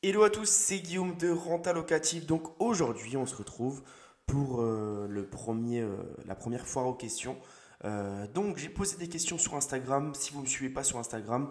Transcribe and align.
Hello 0.00 0.22
à 0.22 0.30
tous, 0.30 0.48
c'est 0.48 0.78
Guillaume 0.78 1.16
de 1.16 1.28
Renta 1.28 1.72
Locative. 1.72 2.24
Donc 2.24 2.44
aujourd'hui, 2.60 3.16
on 3.16 3.26
se 3.26 3.34
retrouve 3.34 3.82
pour 4.26 4.60
euh, 4.60 5.08
euh, 5.08 5.96
la 6.24 6.36
première 6.36 6.68
foire 6.68 6.86
aux 6.86 6.94
questions. 6.94 7.36
Euh, 7.84 8.28
donc 8.28 8.58
j'ai 8.58 8.68
posé 8.68 8.96
des 8.96 9.08
questions 9.08 9.38
sur 9.38 9.56
Instagram. 9.56 10.14
Si 10.14 10.30
vous 10.30 10.38
ne 10.38 10.44
me 10.44 10.48
suivez 10.48 10.72
pas 10.72 10.84
sur 10.84 10.98
Instagram, 10.98 11.50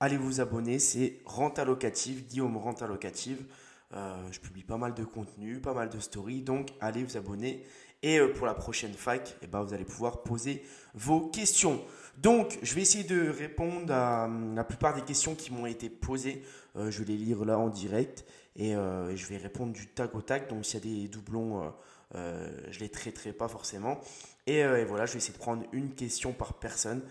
allez 0.00 0.16
vous 0.16 0.40
abonner. 0.40 0.78
C'est 0.78 1.20
Renta 1.26 1.66
Locative, 1.66 2.26
Guillaume 2.26 2.56
Renta 2.56 2.86
Locative. 2.86 3.44
je 3.92 4.40
publie 4.40 4.64
pas 4.64 4.78
mal 4.78 4.94
de 4.94 5.04
contenu, 5.04 5.60
pas 5.60 5.74
mal 5.74 5.90
de 5.90 6.00
stories. 6.00 6.40
Donc 6.40 6.70
allez 6.80 7.04
vous 7.04 7.18
abonner. 7.18 7.62
Et 8.02 8.20
pour 8.20 8.46
la 8.46 8.54
prochaine 8.54 8.92
fac, 8.92 9.36
eh 9.42 9.46
ben, 9.46 9.62
vous 9.62 9.74
allez 9.74 9.84
pouvoir 9.84 10.22
poser 10.22 10.62
vos 10.94 11.28
questions. 11.28 11.82
Donc, 12.18 12.58
je 12.62 12.74
vais 12.74 12.82
essayer 12.82 13.04
de 13.04 13.28
répondre 13.28 13.92
à 13.92 14.24
hum, 14.24 14.54
la 14.54 14.64
plupart 14.64 14.94
des 14.94 15.02
questions 15.02 15.34
qui 15.34 15.52
m'ont 15.52 15.66
été 15.66 15.90
posées. 15.90 16.42
Euh, 16.76 16.90
je 16.90 17.02
vais 17.02 17.12
les 17.12 17.16
lire 17.16 17.44
là 17.44 17.58
en 17.58 17.68
direct 17.68 18.24
et 18.54 18.74
euh, 18.74 19.14
je 19.16 19.26
vais 19.26 19.36
répondre 19.36 19.72
du 19.72 19.86
tac 19.88 20.14
au 20.14 20.22
tac. 20.22 20.48
Donc, 20.48 20.64
s'il 20.64 20.86
y 20.86 21.00
a 21.00 21.02
des 21.02 21.08
doublons, 21.08 21.72
euh, 22.14 22.48
je 22.70 22.80
les 22.80 22.88
traiterai 22.88 23.32
pas 23.32 23.48
forcément. 23.48 24.00
Et, 24.46 24.62
voilà, 24.84 25.06
je 25.06 25.12
vais 25.12 25.18
essayer 25.18 25.34
de 25.34 25.38
prendre 25.38 25.64
une 25.72 25.94
question 25.94 26.32
par 26.32 26.54
personne. 26.54 27.02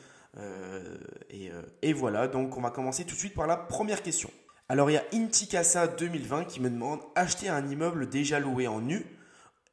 Et, 1.29 1.49
et, 1.81 1.93
voilà, 1.93 2.27
donc 2.27 2.57
on 2.57 2.61
va 2.61 2.69
commencer 2.69 3.03
tout 3.03 3.13
de 3.13 3.19
suite 3.19 3.33
par 3.33 3.47
la 3.47 3.57
première 3.57 4.01
question. 4.01 4.29
Alors, 4.69 4.89
il 4.89 4.93
y 4.93 4.97
a 4.97 5.03
Intikasa 5.13 5.87
2020 5.87 6.45
qui 6.45 6.61
me 6.61 6.69
demande 6.69 7.01
acheter 7.15 7.49
un 7.49 7.67
immeuble 7.67 8.09
déjà 8.09 8.39
loué 8.39 8.67
en 8.67 8.79
nu, 8.79 9.05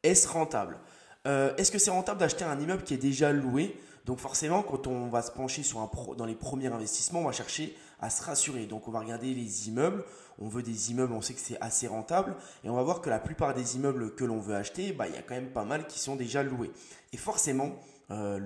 est-ce 0.02 0.26
rentable? 0.28 0.78
Est-ce 1.24 1.70
que 1.70 1.78
c'est 1.78 1.92
rentable 1.92 2.18
d'acheter 2.18 2.44
un 2.44 2.58
immeuble 2.58 2.82
qui 2.82 2.94
est 2.94 2.98
déjà 2.98 3.32
loué? 3.32 3.76
Donc 4.04 4.18
forcément, 4.18 4.62
quand 4.62 4.88
on 4.88 5.08
va 5.08 5.22
se 5.22 5.30
pencher 5.30 5.62
sur 5.62 5.88
dans 6.16 6.26
les 6.26 6.34
premiers 6.34 6.66
investissements, 6.66 7.20
on 7.20 7.26
va 7.26 7.32
chercher 7.32 7.76
à 8.02 8.10
se 8.10 8.22
rassurer. 8.22 8.66
Donc 8.66 8.88
on 8.88 8.90
va 8.90 9.00
regarder 9.00 9.32
les 9.32 9.68
immeubles. 9.68 10.04
On 10.38 10.48
veut 10.48 10.62
des 10.62 10.90
immeubles, 10.90 11.12
on 11.12 11.22
sait 11.22 11.34
que 11.34 11.40
c'est 11.40 11.60
assez 11.60 11.86
rentable. 11.86 12.36
Et 12.64 12.68
on 12.68 12.74
va 12.74 12.82
voir 12.82 13.00
que 13.00 13.08
la 13.08 13.20
plupart 13.20 13.54
des 13.54 13.76
immeubles 13.76 14.14
que 14.14 14.24
l'on 14.24 14.40
veut 14.40 14.54
acheter, 14.54 14.92
bah, 14.92 15.08
il 15.08 15.14
y 15.14 15.18
a 15.18 15.22
quand 15.22 15.34
même 15.34 15.52
pas 15.52 15.64
mal 15.64 15.86
qui 15.86 15.98
sont 15.98 16.16
déjà 16.16 16.42
loués. 16.42 16.72
Et 17.12 17.16
forcément, 17.16 17.72
euh, 18.10 18.40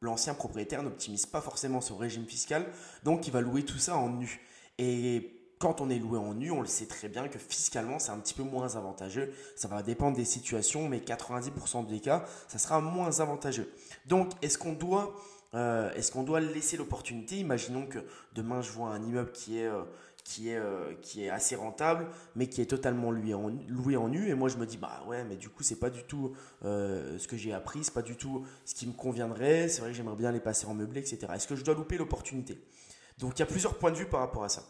l'ancien 0.00 0.34
propriétaire 0.34 0.82
n'optimise 0.82 1.26
pas 1.26 1.40
forcément 1.40 1.80
son 1.80 1.96
régime 1.96 2.26
fiscal. 2.26 2.66
Donc 3.02 3.26
il 3.26 3.32
va 3.32 3.40
louer 3.40 3.64
tout 3.64 3.78
ça 3.78 3.96
en 3.96 4.10
nu. 4.10 4.40
Et 4.78 5.34
quand 5.58 5.80
on 5.80 5.90
est 5.90 5.98
loué 5.98 6.18
en 6.18 6.34
nu, 6.34 6.50
on 6.50 6.60
le 6.60 6.68
sait 6.68 6.86
très 6.86 7.08
bien 7.08 7.28
que 7.28 7.38
fiscalement, 7.38 7.98
c'est 7.98 8.12
un 8.12 8.18
petit 8.18 8.34
peu 8.34 8.44
moins 8.44 8.76
avantageux. 8.76 9.32
Ça 9.56 9.68
va 9.68 9.82
dépendre 9.82 10.16
des 10.16 10.24
situations, 10.24 10.88
mais 10.88 10.98
90% 10.98 11.86
des 11.86 12.00
cas, 12.00 12.24
ça 12.46 12.58
sera 12.58 12.80
moins 12.80 13.20
avantageux. 13.20 13.72
Donc, 14.06 14.30
est-ce 14.40 14.56
qu'on 14.56 14.72
doit, 14.72 15.14
euh, 15.54 15.92
est-ce 15.94 16.12
qu'on 16.12 16.22
doit 16.22 16.40
laisser 16.40 16.76
l'opportunité? 16.76 17.36
Imaginons 17.36 17.86
que 17.86 17.98
demain, 18.34 18.60
je 18.60 18.70
vois 18.70 18.90
un 18.90 19.02
immeuble 19.02 19.32
qui 19.32 19.58
est, 19.58 19.66
euh, 19.66 19.82
qui 20.24 20.50
est, 20.50 20.56
euh, 20.56 20.92
qui 21.00 21.24
est 21.24 21.30
assez 21.30 21.56
rentable, 21.56 22.06
mais 22.34 22.48
qui 22.48 22.60
est 22.60 22.66
totalement 22.66 23.10
loué 23.10 23.34
en, 23.34 23.48
loué 23.68 23.96
en 23.96 24.08
nu. 24.08 24.28
Et 24.28 24.34
moi, 24.34 24.48
je 24.48 24.56
me 24.56 24.66
dis, 24.66 24.76
bah 24.76 25.02
ouais, 25.06 25.24
mais 25.24 25.36
du 25.36 25.48
coup, 25.48 25.62
c'est 25.62 25.78
pas 25.78 25.90
du 25.90 26.04
tout 26.04 26.34
ce 26.62 27.26
que 27.26 27.36
j'ai 27.36 27.52
appris, 27.52 27.84
c'est 27.84 27.94
pas 27.94 28.02
du 28.02 28.16
tout 28.16 28.44
ce 28.64 28.74
qui 28.74 28.86
me 28.86 28.92
conviendrait. 28.92 29.68
C'est 29.68 29.80
vrai 29.80 29.90
que 29.90 29.96
j'aimerais 29.96 30.16
bien 30.16 30.32
les 30.32 30.40
passer 30.40 30.66
en 30.66 30.74
meublé, 30.74 31.00
etc. 31.00 31.32
Est-ce 31.34 31.48
que 31.48 31.56
je 31.56 31.64
dois 31.64 31.74
louper 31.74 31.96
l'opportunité? 31.96 32.62
Donc, 33.18 33.38
il 33.38 33.40
y 33.40 33.42
a 33.42 33.46
plusieurs 33.46 33.78
points 33.78 33.90
de 33.90 33.96
vue 33.96 34.06
par 34.06 34.20
rapport 34.20 34.44
à 34.44 34.48
ça. 34.48 34.64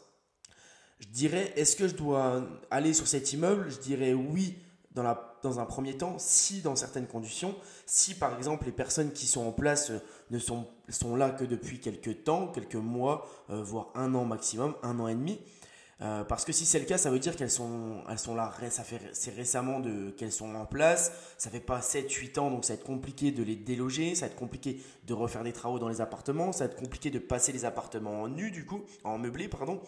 Je 1.01 1.09
dirais, 1.09 1.53
est-ce 1.57 1.77
que 1.77 1.87
je 1.87 1.95
dois 1.95 2.45
aller 2.71 2.93
sur 2.93 3.07
cet 3.07 3.33
immeuble? 3.33 3.71
Je 3.71 3.79
dirais 3.79 4.15
oui 4.15 4.59
dans, 4.93 5.61
un 5.61 5.65
premier 5.65 5.97
temps, 5.97 6.17
si 6.19 6.61
dans 6.61 6.77
certaines 6.77 7.07
conditions, 7.07 7.55
si 7.87 8.15
par 8.15 8.37
exemple 8.37 8.67
les 8.67 8.73
personnes 8.73 9.13
qui 9.13 9.27
sont 9.27 9.47
en 9.47 9.53
place 9.53 9.91
euh, 9.91 9.99
ne 10.31 10.39
sont, 10.39 10.67
sont 10.89 11.15
là 11.15 11.31
que 11.31 11.45
depuis 11.45 11.81
quelques 11.81 12.25
temps, 12.25 12.49
quelques 12.49 12.75
mois, 12.75 13.29
euh, 13.51 13.63
voire 13.63 13.89
un 13.95 14.15
an 14.15 14.25
maximum, 14.25 14.75
un 14.83 14.99
an 14.99 15.09
et 15.09 15.15
demi. 15.15 15.39
Euh, 16.01 16.23
parce 16.23 16.45
que 16.45 16.53
si 16.53 16.65
c'est 16.65 16.79
le 16.79 16.85
cas, 16.85 16.97
ça 16.97 17.11
veut 17.11 17.19
dire 17.19 17.35
qu'elles 17.35 17.51
sont, 17.51 18.05
elles 18.09 18.21
sont 18.21 18.37
là, 18.37 18.53
ça 18.71 18.85
fait, 18.85 19.01
c'est 19.13 19.35
récemment 19.35 19.81
de, 19.81 20.11
qu'elles 20.11 20.33
sont 20.33 20.55
en 20.55 20.65
place, 20.65 21.13
ça 21.39 21.51
fait 21.51 21.59
pas 21.59 21.81
7-8 21.81 22.39
ans, 22.39 22.51
donc 22.53 22.65
ça 22.65 22.75
va 22.75 22.79
être 22.79 22.87
compliqué 22.87 23.33
de 23.33 23.43
les 23.43 23.57
déloger, 23.57 24.15
ça 24.15 24.27
va 24.27 24.33
être 24.33 24.39
compliqué 24.39 24.81
de 25.09 25.15
refaire 25.15 25.43
des 25.43 25.53
travaux 25.53 25.81
dans 25.81 25.89
les 25.89 26.01
appartements, 26.01 26.53
ça 26.53 26.67
va 26.67 26.73
être 26.73 26.79
compliqué 26.79 27.11
de 27.11 27.19
passer 27.19 27.51
les 27.51 27.65
appartements 27.65 28.23
en 28.23 28.29
nu 28.29 28.53
du 28.53 28.65
coup, 28.65 28.83
en 29.03 29.19
meublé 29.19 29.49
pardon. 29.49 29.81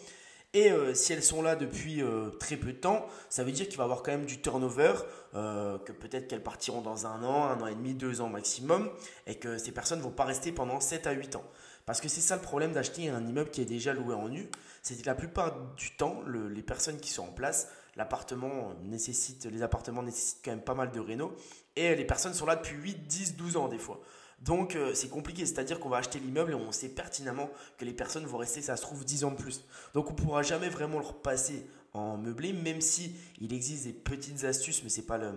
Et 0.53 0.69
euh, 0.69 0.93
si 0.93 1.13
elles 1.13 1.23
sont 1.23 1.41
là 1.41 1.55
depuis 1.55 2.01
euh, 2.01 2.29
très 2.31 2.57
peu 2.57 2.73
de 2.73 2.77
temps, 2.77 3.05
ça 3.29 3.45
veut 3.45 3.53
dire 3.53 3.69
qu'il 3.69 3.77
va 3.77 3.83
y 3.83 3.85
avoir 3.85 4.03
quand 4.03 4.11
même 4.11 4.25
du 4.25 4.41
turnover, 4.41 4.93
euh, 5.33 5.77
que 5.77 5.93
peut-être 5.93 6.27
qu'elles 6.27 6.43
partiront 6.43 6.81
dans 6.81 7.07
un 7.07 7.23
an, 7.23 7.45
un 7.45 7.61
an 7.61 7.67
et 7.67 7.75
demi, 7.75 7.93
deux 7.93 8.19
ans 8.19 8.27
maximum, 8.27 8.89
et 9.27 9.35
que 9.35 9.57
ces 9.57 9.71
personnes 9.71 9.99
ne 9.99 10.03
vont 10.03 10.11
pas 10.11 10.25
rester 10.25 10.51
pendant 10.51 10.81
7 10.81 11.07
à 11.07 11.11
8 11.13 11.37
ans. 11.37 11.45
Parce 11.85 12.01
que 12.01 12.09
c'est 12.09 12.19
ça 12.19 12.35
le 12.35 12.41
problème 12.41 12.73
d'acheter 12.73 13.09
un 13.09 13.25
immeuble 13.25 13.49
qui 13.49 13.61
est 13.61 13.65
déjà 13.65 13.93
loué 13.93 14.13
en 14.13 14.27
nu, 14.27 14.49
c'est 14.81 15.01
que 15.01 15.05
la 15.05 15.15
plupart 15.15 15.57
du 15.77 15.95
temps, 15.95 16.21
les 16.27 16.61
personnes 16.61 16.99
qui 16.99 17.11
sont 17.11 17.23
en 17.23 17.31
place, 17.31 17.69
l'appartement 17.95 18.73
nécessite, 18.83 19.45
les 19.45 19.63
appartements 19.63 20.03
nécessitent 20.03 20.41
quand 20.43 20.51
même 20.51 20.61
pas 20.61 20.75
mal 20.75 20.91
de 20.91 20.99
réno, 20.99 21.33
et 21.77 21.95
les 21.95 22.05
personnes 22.05 22.33
sont 22.33 22.45
là 22.45 22.57
depuis 22.57 22.75
8, 22.75 23.07
10, 23.07 23.37
12 23.37 23.55
ans 23.55 23.69
des 23.69 23.79
fois. 23.79 24.01
Donc 24.41 24.75
euh, 24.75 24.93
c'est 24.93 25.09
compliqué, 25.09 25.45
c'est-à-dire 25.45 25.79
qu'on 25.79 25.89
va 25.89 25.97
acheter 25.97 26.19
l'immeuble 26.19 26.51
et 26.53 26.55
on 26.55 26.71
sait 26.71 26.89
pertinemment 26.89 27.49
que 27.77 27.85
les 27.85 27.93
personnes 27.93 28.25
vont 28.25 28.37
rester, 28.37 28.61
ça 28.61 28.75
se 28.75 28.81
trouve, 28.81 29.05
10 29.05 29.23
ans 29.23 29.31
de 29.31 29.35
plus. 29.35 29.63
Donc 29.93 30.09
on 30.09 30.13
ne 30.13 30.17
pourra 30.17 30.41
jamais 30.41 30.69
vraiment 30.69 30.99
le 30.99 31.05
repasser 31.05 31.67
en 31.93 32.17
meublé, 32.17 32.53
même 32.53 32.81
si 32.81 33.15
il 33.39 33.53
existe 33.53 33.85
des 33.85 33.93
petites 33.93 34.43
astuces, 34.45 34.81
mais 34.83 34.89
ce 34.89 35.01
n'est 35.01 35.05
pas, 35.05 35.17
le, 35.17 35.33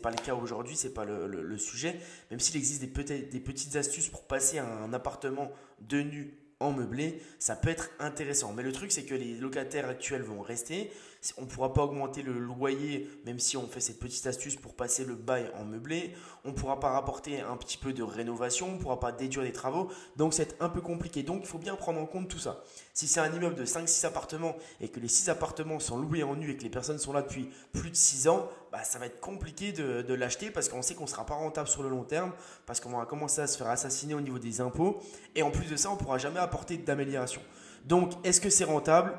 pas 0.00 0.10
le 0.10 0.16
cas 0.16 0.34
aujourd'hui, 0.34 0.76
ce 0.76 0.86
n'est 0.86 0.94
pas 0.94 1.04
le, 1.04 1.58
sujet, 1.58 2.00
même 2.30 2.40
s'il 2.40 2.56
existe 2.56 2.80
des, 2.80 3.22
des 3.22 3.40
petites 3.40 3.76
astuces 3.76 4.08
pour 4.08 4.22
passer 4.22 4.58
un 4.58 4.92
appartement 4.92 5.50
de 5.80 6.00
nu 6.00 6.47
en 6.60 6.72
meublé, 6.72 7.22
ça 7.38 7.54
peut 7.54 7.68
être 7.68 7.90
intéressant. 8.00 8.52
Mais 8.52 8.62
le 8.62 8.72
truc, 8.72 8.90
c'est 8.90 9.04
que 9.04 9.14
les 9.14 9.36
locataires 9.36 9.88
actuels 9.88 10.22
vont 10.22 10.40
rester. 10.40 10.90
On 11.36 11.42
ne 11.42 11.46
pourra 11.46 11.72
pas 11.72 11.82
augmenter 11.82 12.22
le 12.22 12.38
loyer, 12.38 13.08
même 13.24 13.38
si 13.38 13.56
on 13.56 13.66
fait 13.66 13.80
cette 13.80 13.98
petite 13.98 14.26
astuce 14.26 14.56
pour 14.56 14.74
passer 14.74 15.04
le 15.04 15.14
bail 15.14 15.50
en 15.54 15.64
meublé. 15.64 16.14
On 16.44 16.48
ne 16.48 16.54
pourra 16.54 16.80
pas 16.80 16.90
rapporter 16.90 17.40
un 17.40 17.56
petit 17.56 17.78
peu 17.78 17.92
de 17.92 18.02
rénovation, 18.02 18.70
on 18.70 18.72
ne 18.72 18.78
pourra 18.78 18.98
pas 19.00 19.12
déduire 19.12 19.44
des 19.44 19.52
travaux. 19.52 19.90
Donc, 20.16 20.34
c'est 20.34 20.60
un 20.60 20.68
peu 20.68 20.80
compliqué. 20.80 21.22
Donc, 21.22 21.40
il 21.42 21.46
faut 21.48 21.58
bien 21.58 21.76
prendre 21.76 22.00
en 22.00 22.06
compte 22.06 22.28
tout 22.28 22.38
ça. 22.38 22.62
Si 22.98 23.06
c'est 23.06 23.20
un 23.20 23.32
immeuble 23.32 23.54
de 23.54 23.64
5-6 23.64 24.06
appartements 24.06 24.56
et 24.80 24.88
que 24.88 24.98
les 24.98 25.06
6 25.06 25.28
appartements 25.28 25.78
sont 25.78 25.98
loués 25.98 26.24
en 26.24 26.34
nu 26.34 26.50
et 26.50 26.56
que 26.56 26.64
les 26.64 26.68
personnes 26.68 26.98
sont 26.98 27.12
là 27.12 27.22
depuis 27.22 27.48
plus 27.72 27.90
de 27.90 27.94
6 27.94 28.26
ans, 28.26 28.48
bah, 28.72 28.82
ça 28.82 28.98
va 28.98 29.06
être 29.06 29.20
compliqué 29.20 29.70
de, 29.70 30.14
l'acheter 30.14 30.50
parce 30.50 30.68
qu'on 30.68 30.82
sait 30.82 30.96
qu'on 30.96 31.04
ne 31.04 31.08
sera 31.08 31.24
pas 31.24 31.36
rentable 31.36 31.68
sur 31.68 31.84
le 31.84 31.90
long 31.90 32.02
terme, 32.02 32.32
parce 32.66 32.80
qu'on 32.80 32.90
va 32.90 33.06
commencer 33.06 33.40
à 33.40 33.46
se 33.46 33.56
faire 33.56 33.68
assassiner 33.68 34.14
au 34.14 34.20
niveau 34.20 34.40
des 34.40 34.60
impôts. 34.60 35.00
Et 35.36 35.44
en 35.44 35.52
plus 35.52 35.70
de 35.70 35.76
ça, 35.76 35.90
on 35.90 35.92
ne 35.92 35.98
pourra 36.00 36.18
jamais 36.18 36.40
apporter 36.40 36.76
d'amélioration. 36.76 37.40
Donc, 37.84 38.14
est-ce 38.26 38.40
que 38.40 38.50
c'est 38.50 38.64
rentable? 38.64 39.16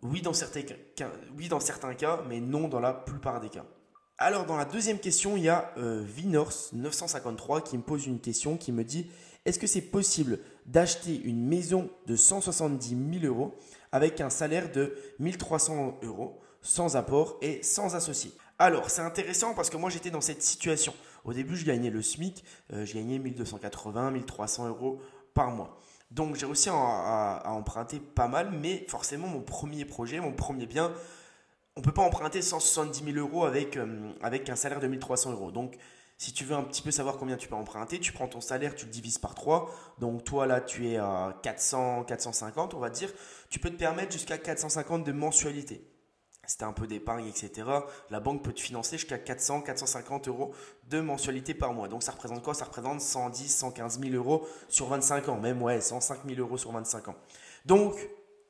Oui 0.00 0.22
dans, 0.22 0.32
certains 0.32 0.62
cas, 0.62 1.10
dans 1.50 1.60
certains 1.60 1.92
cas, 1.92 2.22
mais 2.30 2.40
non 2.40 2.66
dans 2.66 2.80
la 2.80 2.94
plupart 2.94 3.42
des 3.42 3.50
cas. 3.50 3.66
Alors, 4.16 4.46
dans 4.46 4.56
la 4.56 4.64
deuxième 4.64 5.00
question, 5.00 5.36
il 5.36 5.42
y 5.42 5.48
a 5.50 5.70
euh, 5.76 6.02
Vinors953 6.16 7.62
qui 7.62 7.76
me 7.76 7.82
pose 7.82 8.06
une 8.06 8.20
question 8.20 8.56
qui 8.56 8.72
me 8.72 8.84
dit 8.84 9.10
est-ce 9.48 9.58
que 9.58 9.66
c'est 9.66 9.80
possible 9.80 10.40
d'acheter 10.66 11.18
une 11.24 11.46
maison 11.46 11.88
de 12.06 12.16
170 12.16 13.20
000 13.20 13.24
euros 13.24 13.54
avec 13.92 14.20
un 14.20 14.28
salaire 14.28 14.70
de 14.70 14.94
1300 15.20 16.00
euros 16.02 16.38
sans 16.60 16.96
apport 16.96 17.38
et 17.40 17.62
sans 17.62 17.94
associé? 17.94 18.32
Alors, 18.58 18.90
c'est 18.90 19.00
intéressant 19.00 19.54
parce 19.54 19.70
que 19.70 19.78
moi 19.78 19.88
j'étais 19.88 20.10
dans 20.10 20.20
cette 20.20 20.42
situation. 20.42 20.92
Au 21.24 21.32
début, 21.32 21.56
je 21.56 21.64
gagnais 21.64 21.88
le 21.88 22.02
SMIC, 22.02 22.44
euh, 22.74 22.84
je 22.84 22.94
gagnais 22.94 23.18
1280, 23.18 24.10
1300 24.10 24.68
euros 24.68 25.00
par 25.32 25.50
mois. 25.50 25.78
Donc 26.10 26.36
j'ai 26.36 26.44
réussi 26.44 26.68
à, 26.70 27.42
emprunter 27.46 28.00
pas 28.00 28.28
mal, 28.28 28.50
mais 28.50 28.84
forcément 28.88 29.28
mon 29.28 29.40
premier 29.40 29.86
projet, 29.86 30.20
mon 30.20 30.32
premier 30.32 30.66
bien, 30.66 30.92
on 31.76 31.80
ne 31.80 31.84
peut 31.84 31.92
pas 31.92 32.02
emprunter 32.02 32.42
170 32.42 33.12
000 33.14 33.16
euros 33.16 33.44
avec, 33.44 33.78
euh, 33.78 34.12
avec 34.20 34.50
un 34.50 34.56
salaire 34.56 34.80
de 34.80 34.88
1300 34.88 35.32
euros. 35.32 35.52
Donc 35.52 35.78
si 36.18 36.32
tu 36.32 36.44
veux 36.44 36.56
un 36.56 36.64
petit 36.64 36.82
peu 36.82 36.90
savoir 36.90 37.16
combien 37.16 37.36
tu 37.36 37.46
peux 37.46 37.54
emprunter, 37.54 38.00
tu 38.00 38.12
prends 38.12 38.26
ton 38.26 38.40
salaire, 38.40 38.74
tu 38.74 38.86
le 38.86 38.90
divises 38.90 39.18
par 39.18 39.36
3. 39.36 39.70
Donc 39.98 40.24
toi 40.24 40.46
là, 40.46 40.60
tu 40.60 40.88
es 40.88 40.96
à 40.96 41.38
400, 41.42 42.04
450, 42.04 42.74
on 42.74 42.80
va 42.80 42.90
dire. 42.90 43.10
Tu 43.50 43.60
peux 43.60 43.70
te 43.70 43.76
permettre 43.76 44.12
jusqu'à 44.12 44.36
450 44.36 45.04
de 45.04 45.12
mensualité. 45.12 45.88
Si 46.44 46.56
tu 46.56 46.64
un 46.64 46.72
peu 46.72 46.86
d'épargne, 46.86 47.26
etc., 47.26 47.68
la 48.10 48.20
banque 48.20 48.42
peut 48.42 48.52
te 48.54 48.60
financer 48.60 48.96
jusqu'à 48.96 49.18
400, 49.18 49.60
450 49.60 50.28
euros 50.28 50.54
de 50.88 51.00
mensualité 51.00 51.54
par 51.54 51.72
mois. 51.72 51.88
Donc 51.88 52.02
ça 52.02 52.10
représente 52.10 52.42
quoi? 52.42 52.54
Ça 52.54 52.64
représente 52.64 53.00
110, 53.00 53.54
115 53.54 54.00
000 54.00 54.14
euros 54.14 54.48
sur 54.68 54.86
25 54.88 55.28
ans. 55.28 55.36
Même 55.38 55.62
ouais, 55.62 55.80
105 55.80 56.20
000 56.26 56.40
euros 56.40 56.56
sur 56.56 56.72
25 56.72 57.08
ans. 57.08 57.16
Donc 57.64 57.94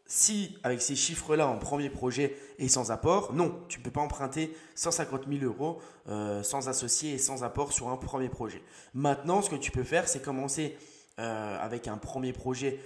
si 0.09 0.59
avec 0.63 0.81
ces 0.81 0.97
chiffres-là 0.97 1.47
en 1.47 1.59
premier 1.59 1.91
projet 1.91 2.35
et 2.59 2.67
sans 2.69 2.91
apport, 2.91 3.35
non, 3.35 3.61
tu 3.69 3.79
ne 3.79 3.85
peux 3.85 3.91
pas 3.91 4.01
emprunter 4.01 4.57
150 4.75 5.25
000 5.31 5.45
euros 5.45 5.81
euh, 6.09 6.43
sans 6.43 6.69
associé 6.69 7.13
et 7.13 7.19
sans 7.19 7.45
apport 7.45 7.73
sur 7.73 7.89
un 7.91 7.97
premier 7.97 8.31
projet. 8.31 8.63
Maintenant, 8.95 9.43
ce 9.43 9.51
que 9.51 9.57
tu 9.57 9.71
peux 9.71 9.85
faire, 9.85 10.09
c'est 10.09 10.23
commencer 10.23 10.77
euh, 11.19 11.59
avec 11.61 11.89
un 11.89 11.97
premier 11.97 12.33
projet 12.33 12.79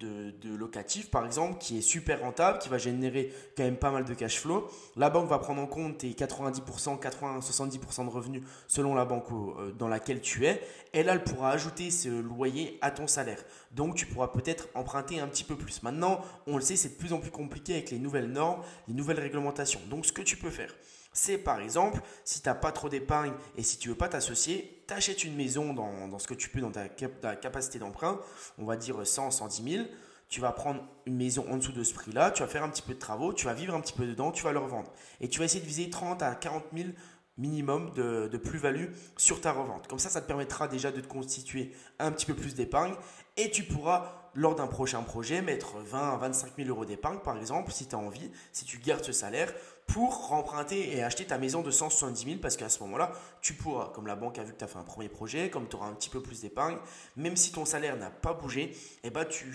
de, 0.00 0.30
de, 0.30 0.54
locatif, 0.54 1.10
par 1.10 1.24
exemple, 1.24 1.58
qui 1.58 1.78
est 1.78 1.82
super 1.82 2.20
rentable, 2.20 2.58
qui 2.58 2.68
va 2.68 2.78
générer 2.78 3.32
quand 3.56 3.62
même 3.62 3.76
pas 3.76 3.90
mal 3.90 4.04
de 4.04 4.14
cash 4.14 4.40
flow. 4.40 4.68
La 4.96 5.10
banque 5.10 5.28
va 5.28 5.38
prendre 5.38 5.62
en 5.62 5.66
compte 5.66 5.98
tes 5.98 6.10
90%, 6.10 7.00
80-70% 7.00 8.04
de 8.04 8.10
revenus 8.10 8.42
selon 8.66 8.94
la 8.94 9.04
banque 9.04 9.26
euh, 9.30 9.72
dans 9.72 9.88
laquelle 9.88 10.20
tu 10.20 10.46
es. 10.46 10.60
Et 10.92 11.02
là, 11.02 11.12
elle 11.12 11.24
pourra 11.24 11.50
ajouter 11.50 11.90
ce 11.90 12.08
loyer 12.08 12.78
à 12.82 12.90
ton 12.90 13.06
salaire. 13.06 13.42
Donc, 13.72 13.94
tu 13.94 14.06
pourras 14.06 14.28
peut-être 14.28 14.68
emprunter 14.74 15.20
un 15.20 15.28
petit 15.28 15.44
peu 15.44 15.56
plus. 15.56 15.82
Maintenant, 15.82 16.20
on 16.46 16.56
le 16.56 16.62
sait, 16.62 16.76
c'est 16.76 16.90
de 16.90 16.94
plus 16.94 17.12
en 17.12 17.18
plus 17.18 17.30
compliqué 17.30 17.74
avec 17.74 17.90
les 17.90 17.98
nouvelles 17.98 18.30
normes, 18.30 18.62
les 18.88 18.94
nouvelles 18.94 19.20
réglementations. 19.20 19.80
Donc, 19.88 20.06
ce 20.06 20.12
que 20.12 20.22
tu 20.22 20.36
peux 20.36 20.50
faire, 20.50 20.74
c'est 21.12 21.38
par 21.38 21.60
exemple, 21.60 22.00
si 22.24 22.40
tu 22.40 22.48
n'as 22.48 22.54
pas 22.54 22.72
trop 22.72 22.88
d'épargne 22.88 23.32
et 23.56 23.62
si 23.62 23.78
tu 23.78 23.88
veux 23.88 23.94
pas 23.94 24.08
t'associer, 24.08 24.84
tu 24.86 24.94
achètes 24.94 25.24
une 25.24 25.34
maison 25.34 25.74
dans, 25.74 26.18
ce 26.18 26.26
que 26.26 26.34
tu 26.34 26.48
peux, 26.48 26.60
dans 26.60 26.70
ta, 26.70 26.88
capacité 27.36 27.78
d'emprunt, 27.78 28.20
on 28.58 28.64
va 28.64 28.76
dire 28.76 29.04
100, 29.04 29.30
110 29.30 29.72
000. 29.72 29.84
Tu 30.28 30.40
vas 30.40 30.52
prendre 30.52 30.84
une 31.06 31.16
maison 31.16 31.44
en 31.50 31.56
dessous 31.56 31.72
de 31.72 31.82
ce 31.82 31.92
prix-là, 31.92 32.30
tu 32.30 32.42
vas 32.42 32.48
faire 32.48 32.62
un 32.62 32.68
petit 32.68 32.82
peu 32.82 32.94
de 32.94 33.00
travaux, 33.00 33.32
tu 33.32 33.46
vas 33.46 33.54
vivre 33.54 33.74
un 33.74 33.80
petit 33.80 33.92
peu 33.92 34.06
dedans, 34.06 34.30
tu 34.30 34.44
vas 34.44 34.52
le 34.52 34.60
revendre. 34.60 34.92
Et 35.20 35.28
tu 35.28 35.40
vas 35.40 35.44
essayer 35.44 35.60
de 35.60 35.66
viser 35.66 35.90
30 35.90 36.22
à 36.22 36.36
40 36.36 36.66
000 36.72 36.90
minimum 37.36 37.92
de, 37.94 38.28
de 38.28 38.38
plus-value 38.38 38.92
sur 39.16 39.40
ta 39.40 39.50
revente. 39.50 39.88
Comme 39.88 39.98
ça, 39.98 40.08
ça 40.08 40.20
te 40.20 40.28
permettra 40.28 40.68
déjà 40.68 40.92
de 40.92 41.00
te 41.00 41.08
constituer 41.08 41.72
un 41.98 42.12
petit 42.12 42.26
peu 42.26 42.34
plus 42.34 42.54
d'épargne 42.54 42.94
et 43.36 43.50
tu 43.50 43.64
pourras 43.64 44.19
lors 44.34 44.54
d'un 44.54 44.66
prochain 44.66 45.02
projet, 45.02 45.42
mettre 45.42 45.78
20 45.78 46.14
à 46.14 46.16
25 46.16 46.52
000 46.56 46.68
euros 46.68 46.84
d'épargne, 46.84 47.18
par 47.18 47.36
exemple, 47.36 47.72
si 47.72 47.86
tu 47.86 47.94
as 47.94 47.98
envie, 47.98 48.30
si 48.52 48.64
tu 48.64 48.78
gardes 48.78 49.04
ce 49.04 49.12
salaire, 49.12 49.52
pour 49.86 50.28
remprunter 50.28 50.96
et 50.96 51.02
acheter 51.02 51.26
ta 51.26 51.36
maison 51.36 51.62
de 51.62 51.70
170 51.72 52.24
000, 52.24 52.36
parce 52.40 52.56
qu'à 52.56 52.68
ce 52.68 52.80
moment-là, 52.84 53.12
tu 53.40 53.54
pourras, 53.54 53.90
comme 53.92 54.06
la 54.06 54.14
banque 54.14 54.38
a 54.38 54.44
vu 54.44 54.52
que 54.52 54.58
tu 54.58 54.64
as 54.64 54.68
fait 54.68 54.78
un 54.78 54.84
premier 54.84 55.08
projet, 55.08 55.50
comme 55.50 55.68
tu 55.68 55.74
auras 55.74 55.88
un 55.88 55.94
petit 55.94 56.10
peu 56.10 56.22
plus 56.22 56.42
d'épargne, 56.42 56.76
même 57.16 57.36
si 57.36 57.50
ton 57.50 57.64
salaire 57.64 57.96
n'a 57.96 58.10
pas 58.10 58.32
bougé, 58.32 58.76
eh 59.02 59.10
ben, 59.10 59.24
tu 59.24 59.52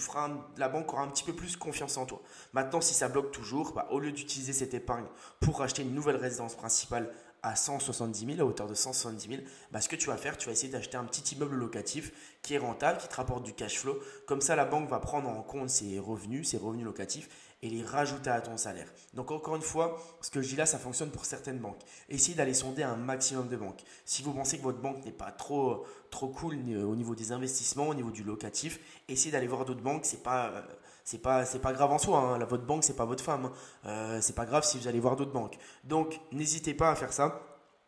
la 0.57 0.67
banque 0.67 0.91
aura 0.91 1.03
un 1.03 1.07
petit 1.07 1.23
peu 1.23 1.33
plus 1.33 1.55
confiance 1.55 1.95
en 1.95 2.05
toi. 2.05 2.21
Maintenant, 2.51 2.81
si 2.81 2.93
ça 2.93 3.07
bloque 3.07 3.31
toujours, 3.31 3.71
bah, 3.71 3.87
au 3.91 3.99
lieu 3.99 4.11
d'utiliser 4.11 4.51
cette 4.51 4.73
épargne 4.73 5.05
pour 5.39 5.61
acheter 5.61 5.83
une 5.83 5.93
nouvelle 5.93 6.17
résidence 6.17 6.55
principale 6.55 7.09
à 7.45 7.55
170 7.55 8.25
000, 8.25 8.41
à 8.41 8.43
hauteur 8.43 8.67
de 8.67 8.73
170 8.73 9.27
000, 9.29 9.41
bah, 9.71 9.79
ce 9.79 9.87
que 9.87 9.95
tu 9.95 10.07
vas 10.07 10.17
faire, 10.17 10.35
tu 10.35 10.47
vas 10.47 10.51
essayer 10.51 10.71
d'acheter 10.71 10.97
un 10.97 11.05
petit 11.05 11.35
immeuble 11.35 11.55
locatif 11.55 12.11
qui 12.41 12.55
est 12.55 12.57
rentable, 12.57 12.97
qui 12.97 13.07
te 13.07 13.15
rapporte 13.15 13.43
du 13.43 13.53
cash 13.53 13.77
flow. 13.77 13.99
Comme 14.25 14.41
ça, 14.41 14.55
la 14.55 14.65
banque 14.65 14.89
va 14.89 14.99
prendre 14.99 15.29
en 15.29 15.43
compte 15.43 15.69
ses 15.69 15.99
revenus, 15.99 16.49
ses 16.49 16.57
revenus 16.57 16.85
locatifs 16.85 17.29
et 17.61 17.69
les 17.69 17.83
rajouter 17.83 18.31
à 18.31 18.41
ton 18.41 18.57
salaire. 18.57 18.87
Donc 19.13 19.29
encore 19.29 19.55
une 19.55 19.61
fois, 19.61 19.97
ce 20.21 20.31
que 20.31 20.41
je 20.41 20.49
dis 20.49 20.55
là, 20.55 20.65
ça 20.65 20.79
fonctionne 20.79 21.11
pour 21.11 21.25
certaines 21.25 21.59
banques. 21.59 21.81
Essayez 22.09 22.35
d'aller 22.35 22.55
sonder 22.55 22.81
un 22.81 22.95
maximum 22.95 23.47
de 23.47 23.57
banques. 23.57 23.83
Si 24.05 24.23
vous 24.23 24.33
pensez 24.33 24.57
que 24.57 24.63
votre 24.63 24.79
banque 24.79 25.05
n'est 25.05 25.11
pas 25.11 25.31
trop, 25.31 25.85
trop 26.09 26.29
cool 26.29 26.55
au 26.55 26.95
niveau 26.95 27.13
des 27.13 27.31
investissements, 27.31 27.89
au 27.89 27.93
niveau 27.93 28.11
du 28.11 28.23
locatif, 28.23 28.79
essayez 29.07 29.31
d'aller 29.31 29.47
voir 29.47 29.65
d'autres 29.65 29.83
banques. 29.83 30.05
C'est 30.05 30.23
pas 30.23 30.65
c'est 31.05 31.21
pas 31.21 31.45
pas 31.45 31.73
grave 31.73 31.91
en 31.91 31.97
soi. 31.97 32.19
Hein. 32.19 32.43
votre 32.45 32.65
banque 32.65 32.83
c'est 32.83 32.95
pas 32.95 33.05
votre 33.05 33.23
femme. 33.23 33.45
Hein. 33.45 33.51
Euh, 33.85 34.19
c'est 34.21 34.35
pas 34.35 34.45
grave 34.45 34.65
si 34.65 34.77
vous 34.77 34.87
allez 34.87 34.99
voir 34.99 35.15
d'autres 35.15 35.31
banques. 35.31 35.57
Donc 35.85 36.19
n'hésitez 36.33 36.73
pas 36.73 36.91
à 36.91 36.95
faire 36.95 37.13
ça. 37.13 37.41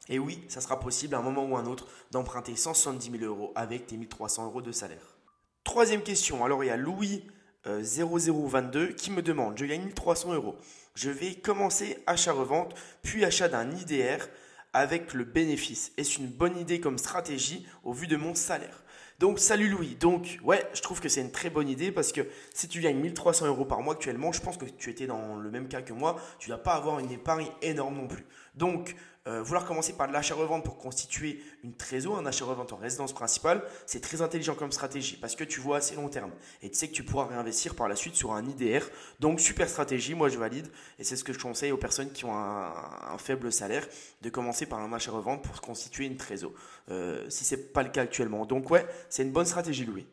Et 0.07 0.19
oui, 0.19 0.45
ça 0.47 0.61
sera 0.61 0.79
possible 0.79 1.15
à 1.15 1.17
un 1.17 1.21
moment 1.21 1.43
ou 1.43 1.57
un 1.57 1.65
autre 1.65 1.87
d'emprunter 2.11 2.55
170 2.55 3.19
000 3.19 3.23
euros 3.25 3.51
avec 3.55 3.87
tes 3.87 3.97
1300 3.97 4.45
euros 4.45 4.61
de 4.61 4.71
salaire. 4.71 5.17
Troisième 5.65 6.03
question. 6.03 6.45
Alors 6.45 6.63
il 6.63 6.67
y 6.67 6.69
a 6.69 6.77
Louis 6.77 7.23
0022 7.65 8.79
euh, 8.79 8.93
qui 8.93 9.11
me 9.11 9.21
demande, 9.21 9.57
je 9.57 9.65
gagne 9.65 9.83
1300 9.83 10.33
euros. 10.33 10.55
Je 10.95 11.09
vais 11.09 11.35
commencer 11.35 12.01
achat-revente, 12.07 12.73
puis 13.01 13.25
achat 13.25 13.49
d'un 13.49 13.69
IDR 13.71 14.27
avec 14.73 15.13
le 15.13 15.23
bénéfice. 15.23 15.91
Est-ce 15.97 16.19
une 16.19 16.27
bonne 16.27 16.57
idée 16.57 16.79
comme 16.79 16.97
stratégie 16.97 17.65
au 17.83 17.93
vu 17.93 18.07
de 18.07 18.15
mon 18.15 18.35
salaire? 18.35 18.83
Donc, 19.19 19.39
salut 19.39 19.67
Louis. 19.67 19.95
Donc, 19.95 20.37
ouais, 20.43 20.63
je 20.75 20.81
trouve 20.81 21.01
que 21.01 21.09
c'est 21.09 21.21
une 21.21 21.31
très 21.31 21.49
bonne 21.49 21.67
idée 21.67 21.91
parce 21.91 22.11
que 22.11 22.21
si 22.53 22.67
tu 22.67 22.81
gagnes 22.81 22.99
1300 22.99 23.47
euros 23.47 23.65
par 23.65 23.81
mois 23.81 23.95
actuellement, 23.95 24.31
je 24.31 24.41
pense 24.41 24.57
que 24.57 24.65
tu 24.65 24.91
étais 24.91 25.07
dans 25.07 25.37
le 25.37 25.49
même 25.49 25.67
cas 25.67 25.81
que 25.81 25.91
moi, 25.91 26.17
tu 26.37 26.51
vas 26.51 26.59
pas 26.59 26.75
avoir 26.75 26.99
une 26.99 27.11
épargne 27.11 27.47
énorme 27.63 27.95
non 27.95 28.07
plus. 28.07 28.27
Donc, 28.53 28.95
euh, 29.27 29.43
vouloir 29.43 29.65
commencer 29.65 29.93
par 29.93 30.07
de 30.07 30.13
l'achat-revente 30.13 30.63
pour 30.63 30.77
constituer 30.77 31.43
une 31.63 31.75
trésor, 31.75 32.17
un 32.17 32.25
achat-revente 32.25 32.71
en 32.71 32.77
résidence 32.77 33.13
principale, 33.13 33.61
c'est 33.85 33.99
très 33.99 34.21
intelligent 34.21 34.55
comme 34.55 34.71
stratégie 34.71 35.17
parce 35.17 35.35
que 35.35 35.43
tu 35.43 35.59
vois 35.59 35.77
assez 35.77 35.95
long 35.95 36.07
terme 36.07 36.31
et 36.61 36.69
tu 36.69 36.77
sais 36.77 36.87
que 36.87 36.93
tu 36.93 37.03
pourras 37.03 37.25
réinvestir 37.25 37.75
par 37.75 37.89
la 37.89 37.95
suite 37.95 38.15
sur 38.15 38.31
un 38.31 38.45
IDR. 38.45 38.85
Donc 39.19 39.41
super 39.41 39.67
stratégie, 39.67 40.15
moi 40.15 40.29
je 40.29 40.37
valide 40.37 40.67
et 40.97 41.03
c'est 41.03 41.17
ce 41.17 41.25
que 41.25 41.33
je 41.33 41.39
conseille 41.39 41.71
aux 41.71 41.77
personnes 41.77 42.11
qui 42.11 42.23
ont 42.23 42.35
un, 42.35 43.17
faible 43.17 43.51
salaire 43.51 43.85
de 44.21 44.29
commencer 44.29 44.65
par 44.65 44.79
un 44.79 44.93
achat-revente 44.93 45.43
pour 45.43 45.59
constituer 45.59 46.05
une 46.05 46.17
trésor. 46.17 46.53
Euh, 46.89 47.29
si 47.29 47.43
c'est 47.43 47.73
pas 47.73 47.83
le 47.83 47.89
cas 47.89 48.03
actuellement. 48.03 48.45
Donc 48.45 48.69
ouais, 48.71 48.85
c'est 49.09 49.23
une 49.23 49.31
bonne 49.31 49.45
stratégie 49.45 49.85
Louis. 49.85 50.07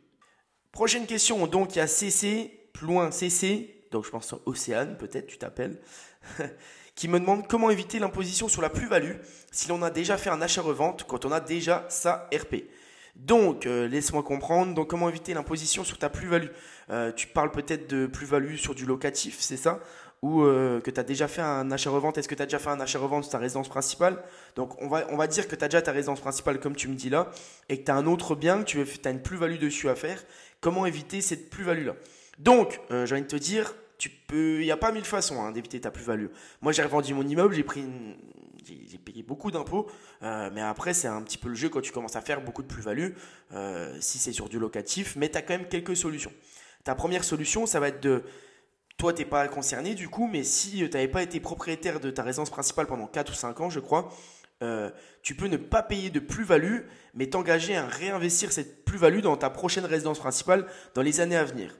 Prochaine 0.72 1.06
question, 1.06 1.46
donc 1.46 1.76
il 1.76 1.78
y 1.78 1.82
a 1.82 1.86
CC, 1.86 2.68
plus 2.72 2.88
loin 2.88 3.12
CC, 3.12 3.86
donc 3.92 4.04
je 4.04 4.10
pense 4.10 4.34
Océane 4.44 4.96
peut-être 4.96 5.28
tu 5.28 5.38
t'appelles. 5.38 5.80
qui 6.94 7.08
me 7.08 7.18
demande 7.18 7.46
comment 7.48 7.70
éviter 7.70 7.98
l'imposition 7.98 8.48
sur 8.48 8.62
la 8.62 8.70
plus-value 8.70 9.16
si 9.50 9.68
l'on 9.68 9.82
a 9.82 9.90
déjà 9.90 10.16
fait 10.16 10.30
un 10.30 10.40
achat-revente 10.40 11.04
quand 11.04 11.24
on 11.24 11.32
a 11.32 11.40
déjà 11.40 11.84
sa 11.88 12.28
RP. 12.32 12.64
Donc, 13.16 13.66
euh, 13.66 13.86
laisse-moi 13.86 14.22
comprendre. 14.22 14.74
Donc, 14.74 14.88
comment 14.88 15.08
éviter 15.08 15.34
l'imposition 15.34 15.84
sur 15.84 15.98
ta 15.98 16.08
plus-value? 16.08 16.48
Euh, 16.90 17.12
Tu 17.12 17.28
parles 17.28 17.50
peut-être 17.52 17.88
de 17.88 18.06
plus-value 18.06 18.56
sur 18.56 18.74
du 18.74 18.86
locatif, 18.86 19.36
c'est 19.40 19.56
ça? 19.56 19.80
Ou 20.22 20.42
euh, 20.42 20.80
que 20.80 20.90
tu 20.90 20.98
as 20.98 21.04
déjà 21.04 21.28
fait 21.28 21.42
un 21.42 21.70
achat-revente 21.70 22.18
Est-ce 22.18 22.28
que 22.28 22.34
tu 22.34 22.42
as 22.42 22.46
déjà 22.46 22.58
fait 22.58 22.70
un 22.70 22.80
achat-revente 22.80 23.24
sur 23.24 23.32
ta 23.32 23.38
résidence 23.38 23.68
principale? 23.68 24.22
Donc, 24.56 24.80
on 24.82 24.88
va, 24.88 25.06
on 25.10 25.16
va 25.16 25.26
dire 25.26 25.46
que 25.46 25.54
tu 25.54 25.64
as 25.64 25.68
déjà 25.68 25.82
ta 25.82 25.92
résidence 25.92 26.20
principale, 26.20 26.58
comme 26.58 26.74
tu 26.74 26.88
me 26.88 26.94
dis 26.94 27.10
là, 27.10 27.30
et 27.68 27.78
que 27.78 27.84
tu 27.84 27.90
as 27.90 27.94
un 27.94 28.06
autre 28.06 28.34
bien, 28.34 28.64
que 28.64 28.82
tu 28.82 29.08
as 29.08 29.10
une 29.10 29.22
plus-value 29.22 29.58
dessus 29.58 29.88
à 29.88 29.94
faire. 29.94 30.24
Comment 30.60 30.86
éviter 30.86 31.20
cette 31.20 31.50
plus-value-là? 31.50 31.94
Donc, 32.38 32.80
j'ai 32.90 33.12
envie 33.12 33.22
de 33.22 33.28
te 33.28 33.36
dire, 33.36 33.74
tu 34.04 34.10
peux, 34.10 34.60
il 34.60 34.64
n'y 34.64 34.70
a 34.70 34.76
pas 34.76 34.92
mille 34.92 35.06
façons 35.06 35.40
hein, 35.42 35.50
d'éviter 35.50 35.80
ta 35.80 35.90
plus-value. 35.90 36.26
Moi, 36.60 36.72
j'ai 36.72 36.82
revendu 36.82 37.14
mon 37.14 37.26
immeuble, 37.26 37.54
j'ai 37.54 37.62
payé 38.98 39.22
beaucoup 39.22 39.50
d'impôts, 39.50 39.90
euh, 40.22 40.50
mais 40.52 40.60
après, 40.60 40.92
c'est 40.92 41.08
un 41.08 41.22
petit 41.22 41.38
peu 41.38 41.48
le 41.48 41.54
jeu 41.54 41.70
quand 41.70 41.80
tu 41.80 41.90
commences 41.90 42.14
à 42.14 42.20
faire 42.20 42.42
beaucoup 42.42 42.62
de 42.62 42.66
plus-value, 42.66 43.12
euh, 43.54 43.96
si 44.00 44.18
c'est 44.18 44.32
sur 44.32 44.50
du 44.50 44.58
locatif, 44.58 45.16
mais 45.16 45.30
tu 45.30 45.38
as 45.38 45.42
quand 45.42 45.56
même 45.56 45.68
quelques 45.68 45.96
solutions. 45.96 46.32
Ta 46.84 46.94
première 46.94 47.24
solution, 47.24 47.64
ça 47.64 47.80
va 47.80 47.88
être 47.88 48.02
de, 48.02 48.24
toi, 48.98 49.14
tu 49.14 49.22
n'es 49.22 49.24
pas 49.26 49.48
concerné 49.48 49.94
du 49.94 50.10
coup, 50.10 50.28
mais 50.30 50.42
si 50.42 50.72
tu 50.72 50.90
n'avais 50.90 51.08
pas 51.08 51.22
été 51.22 51.40
propriétaire 51.40 51.98
de 51.98 52.10
ta 52.10 52.22
résidence 52.22 52.50
principale 52.50 52.86
pendant 52.86 53.06
4 53.06 53.32
ou 53.32 53.34
5 53.34 53.58
ans, 53.62 53.70
je 53.70 53.80
crois, 53.80 54.12
euh, 54.62 54.90
tu 55.22 55.34
peux 55.34 55.48
ne 55.48 55.56
pas 55.56 55.82
payer 55.82 56.10
de 56.10 56.20
plus-value, 56.20 56.80
mais 57.14 57.28
t'engager 57.28 57.74
à 57.74 57.86
réinvestir 57.86 58.52
cette 58.52 58.84
plus-value 58.84 59.20
dans 59.20 59.38
ta 59.38 59.48
prochaine 59.48 59.86
résidence 59.86 60.18
principale 60.18 60.66
dans 60.94 61.00
les 61.00 61.22
années 61.22 61.36
à 61.36 61.44
venir. 61.44 61.74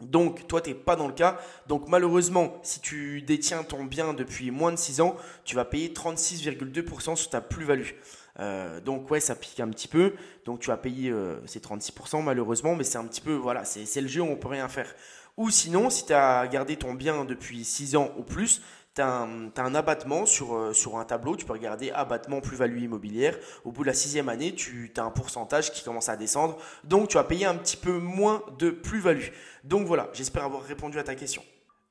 Donc, 0.00 0.46
toi, 0.46 0.60
tu 0.60 0.70
n'es 0.70 0.74
pas 0.74 0.94
dans 0.94 1.06
le 1.06 1.14
cas. 1.14 1.38
Donc, 1.68 1.88
malheureusement, 1.88 2.58
si 2.62 2.80
tu 2.80 3.22
détiens 3.22 3.62
ton 3.62 3.84
bien 3.84 4.12
depuis 4.12 4.50
moins 4.50 4.70
de 4.70 4.76
6 4.76 5.00
ans, 5.00 5.16
tu 5.44 5.56
vas 5.56 5.64
payer 5.64 5.88
36,2% 5.88 7.16
sur 7.16 7.30
ta 7.30 7.40
plus-value. 7.40 7.92
Euh, 8.38 8.80
donc, 8.80 9.10
ouais, 9.10 9.20
ça 9.20 9.34
pique 9.34 9.60
un 9.60 9.68
petit 9.68 9.88
peu. 9.88 10.12
Donc, 10.44 10.60
tu 10.60 10.66
vas 10.68 10.76
payer 10.76 11.10
euh, 11.10 11.38
ces 11.46 11.60
36%, 11.60 12.22
malheureusement, 12.22 12.74
mais 12.74 12.84
c'est 12.84 12.98
un 12.98 13.06
petit 13.06 13.22
peu, 13.22 13.32
voilà, 13.32 13.64
c'est 13.64 14.00
le 14.00 14.08
jeu, 14.08 14.20
on 14.20 14.36
peut 14.36 14.48
rien 14.48 14.68
faire. 14.68 14.94
Ou 15.38 15.50
sinon, 15.50 15.90
si 15.90 16.06
tu 16.06 16.12
as 16.12 16.46
gardé 16.46 16.76
ton 16.76 16.94
bien 16.94 17.24
depuis 17.24 17.64
6 17.64 17.96
ans 17.96 18.10
ou 18.18 18.22
plus, 18.22 18.62
tu 18.96 19.02
as, 19.02 19.28
un 19.58 19.74
abattement 19.74 20.24
sur, 20.24 20.56
euh, 20.56 20.72
sur 20.72 20.96
un 20.96 21.04
tableau, 21.04 21.36
tu 21.36 21.44
peux 21.44 21.52
regarder 21.52 21.90
abattement 21.90 22.40
plus-value 22.40 22.82
immobilière. 22.82 23.38
Au 23.64 23.70
bout 23.70 23.82
de 23.82 23.88
la 23.88 23.94
sixième 23.94 24.28
année, 24.28 24.54
tu 24.54 24.90
as 24.96 25.04
un 25.04 25.10
pourcentage 25.10 25.70
qui 25.70 25.84
commence 25.84 26.08
à 26.08 26.16
descendre. 26.16 26.56
Donc 26.84 27.08
tu 27.08 27.16
vas 27.16 27.24
payer 27.24 27.44
un 27.44 27.54
petit 27.54 27.76
peu 27.76 27.98
moins 27.98 28.42
de 28.58 28.70
plus-value. 28.70 29.28
Donc 29.64 29.86
voilà, 29.86 30.08
j'espère 30.14 30.44
avoir 30.44 30.62
répondu 30.62 30.98
à 30.98 31.04
ta 31.04 31.14
question. 31.14 31.44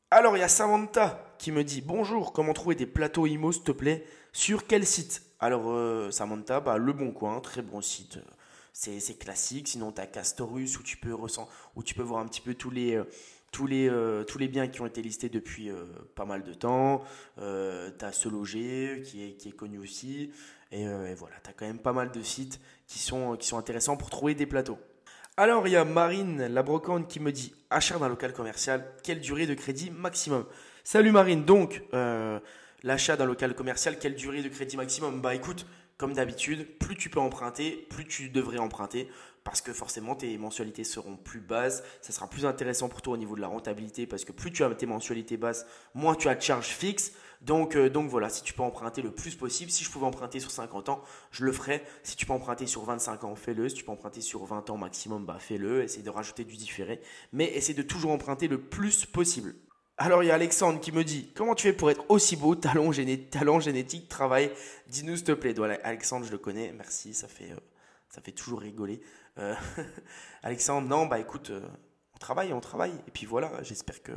Alors 0.10 0.36
il 0.36 0.40
y 0.40 0.44
a 0.44 0.48
Samantha 0.48 1.36
qui 1.38 1.52
me 1.52 1.64
dit 1.64 1.82
Bonjour, 1.82 2.34
comment 2.34 2.54
trouver 2.54 2.76
des 2.76 2.88
plateaux 2.88 3.28
IMO 3.28 3.52
s'il 3.52 3.64
te 3.64 3.72
plaît? 3.72 4.06
Sur 4.34 4.66
quel 4.66 4.86
site? 4.86 5.22
Alors 5.40 5.66
euh, 5.68 6.10
Samantha, 6.10 6.60
bah, 6.60 6.78
Le 6.78 6.92
Bon 6.92 7.12
Coin, 7.12 7.40
très 7.40 7.62
bon 7.62 7.82
site. 7.82 8.20
C'est 8.74 9.18
classique. 9.18 9.70
Sinon, 9.70 9.94
tu 9.94 10.02
as 10.02 10.06
Castorus 10.06 10.78
où 10.78 10.84
tu, 10.84 10.98
peux 10.98 11.14
où 11.14 11.84
tu 11.84 11.94
peux 11.94 12.04
voir 12.04 12.20
un 12.20 12.28
petit 12.28 12.42
peu 12.42 12.56
tous 12.56 12.70
les, 12.70 12.96
euh, 12.96 13.06
tous 13.56 13.68
les, 13.68 13.88
euh, 13.88 14.26
tous 14.26 14.38
les 14.38 14.50
biens 14.50 14.68
qui 14.68 14.82
ont 14.82 14.86
été 14.86 15.02
listés 15.02 15.30
depuis 15.30 15.70
euh, 15.70 15.86
pas 16.14 16.26
mal 16.26 16.44
de 16.44 16.54
temps. 16.54 17.06
Euh, 17.40 17.90
tu 17.98 18.04
as 18.04 18.12
Se 18.12 18.28
Loger 18.28 19.02
qui 19.06 19.24
est, 19.24 19.32
qui 19.38 19.48
est 19.48 19.54
connu 19.54 19.78
aussi. 19.78 20.30
Et, 20.74 20.86
voilà, 21.16 21.36
tu 21.42 21.50
as 21.50 21.54
quand 21.54 21.66
même 21.66 21.80
pas 21.80 21.94
mal 21.94 22.12
de 22.12 22.22
sites 22.22 22.60
qui 22.86 23.00
sont, 23.00 23.38
qui 23.38 23.48
sont 23.48 23.58
intéressants 23.58 23.96
pour 23.96 24.10
trouver 24.10 24.36
des 24.36 24.46
plateaux. 24.46 24.78
Alors, 25.38 25.68
il 25.68 25.72
y 25.72 25.78
a 25.78 25.86
Marine, 25.86 26.48
la 26.48 26.64
brocante, 26.64 27.08
qui 27.08 27.22
me 27.22 27.32
dit 27.32 27.54
achat 27.70 27.98
d'un 27.98 28.10
local 28.10 28.34
commercial, 28.34 28.86
quelle 29.04 29.22
durée 29.22 29.48
de 29.48 29.54
crédit 29.54 29.90
maximum? 29.90 30.46
Salut 30.84 31.12
Marine, 31.12 31.46
donc 31.46 31.82
l'achat 32.86 33.18
d'un 33.18 33.26
local 33.26 33.56
commercial, 33.56 33.98
quelle 34.00 34.16
durée 34.16 34.44
de 34.44 34.48
crédit 34.48 34.78
maximum? 34.78 35.20
Bah 35.20 35.34
écoute, 35.36 35.66
comme 35.98 36.14
d'habitude, 36.14 36.78
plus 36.78 36.96
tu 36.96 37.10
peux 37.10 37.20
emprunter, 37.20 37.88
plus 37.90 38.06
tu 38.08 38.30
devrais 38.30 38.60
emprunter 38.60 39.10
parce 39.44 39.62
que 39.62 39.74
forcément 39.74 40.16
tes 40.16 40.38
mensualités 40.38 40.84
seront 40.84 41.18
plus 41.18 41.40
basses, 41.40 41.84
ça 42.02 42.12
sera 42.12 42.28
plus 42.28 42.46
intéressant 42.46 42.88
pour 42.88 43.02
toi 43.02 43.14
au 43.14 43.18
niveau 43.18 43.36
de 43.36 43.42
la 43.42 43.48
rentabilité 43.48 44.06
parce 44.08 44.24
que 44.24 44.32
plus 44.32 44.52
tu 44.52 44.64
as 44.64 44.70
tes 44.74 44.86
mensualités 44.86 45.36
basses, 45.36 45.66
moins 45.94 46.16
tu 46.16 46.30
as 46.30 46.36
de 46.36 46.42
charges 46.42 46.68
fixes. 46.68 47.12
Donc, 47.42 47.76
euh, 47.76 47.90
donc 47.90 48.10
voilà, 48.10 48.30
si 48.30 48.44
tu 48.44 48.54
peux 48.54 48.64
emprunter 48.64 49.02
le 49.02 49.12
plus 49.12 49.36
possible, 49.36 49.72
si 49.72 49.84
je 49.84 49.90
pouvais 49.92 50.06
emprunter 50.06 50.40
sur 50.40 50.52
50 50.52 50.90
ans, 50.90 51.02
je 51.32 51.44
le 51.44 51.52
ferais. 51.52 51.84
Si 52.04 52.16
tu 52.16 52.26
peux 52.26 52.34
emprunter 52.34 52.66
sur 52.66 52.84
25 52.84 53.24
ans, 53.24 53.36
fais-le. 53.36 53.70
Si 53.70 53.76
tu 53.76 53.84
peux 53.84 53.92
emprunter 53.92 54.22
sur 54.22 54.46
20 54.46 54.70
ans 54.70 54.78
maximum, 54.78 55.26
bah 55.26 55.38
fais-le. 55.40 55.84
Essaye 55.84 56.04
de 56.04 56.10
rajouter 56.10 56.44
du 56.44 56.56
différé. 56.56 57.02
Mais 57.34 57.46
essaie 57.46 57.74
de 57.74 57.84
toujours 57.84 58.12
emprunter 58.12 58.48
le 58.48 58.60
plus 58.60 59.06
possible. 59.06 59.56
Alors 59.98 60.24
il 60.24 60.28
y 60.28 60.32
a 60.32 60.36
Alexandre 60.36 60.82
qui 60.82 60.92
me 60.92 61.04
dit 61.06 61.32
Comment 61.36 61.56
tu 61.56 61.64
fais 61.64 61.74
pour 61.74 61.90
être 61.90 62.04
aussi 62.10 62.36
beau 62.36 62.56
Talent, 62.56 62.92
talent 63.32 63.60
génétique, 63.62 64.10
travail? 64.10 64.52
Dis-nous 64.88 65.16
s'il 65.16 65.26
te 65.26 65.32
plaît. 65.32 65.56
Alexandre, 65.84 66.26
je 66.26 66.32
le 66.32 66.38
connais. 66.38 66.74
Merci, 66.74 67.14
ça 67.14 67.30
fait, 67.30 67.52
euh, 67.52 67.60
ça 68.10 68.22
fait 68.22 68.34
toujours 68.34 68.60
rigoler. 68.60 69.00
Euh, 69.38 69.56
Alexandre, 70.44 70.88
non, 70.88 71.06
bah 71.06 71.20
écoute, 71.20 71.52
on 72.14 72.18
travaille, 72.18 72.52
on 72.52 72.60
travaille. 72.60 72.94
Et 73.08 73.12
puis 73.12 73.26
voilà, 73.26 73.52
j'espère 73.64 74.04
que, 74.04 74.12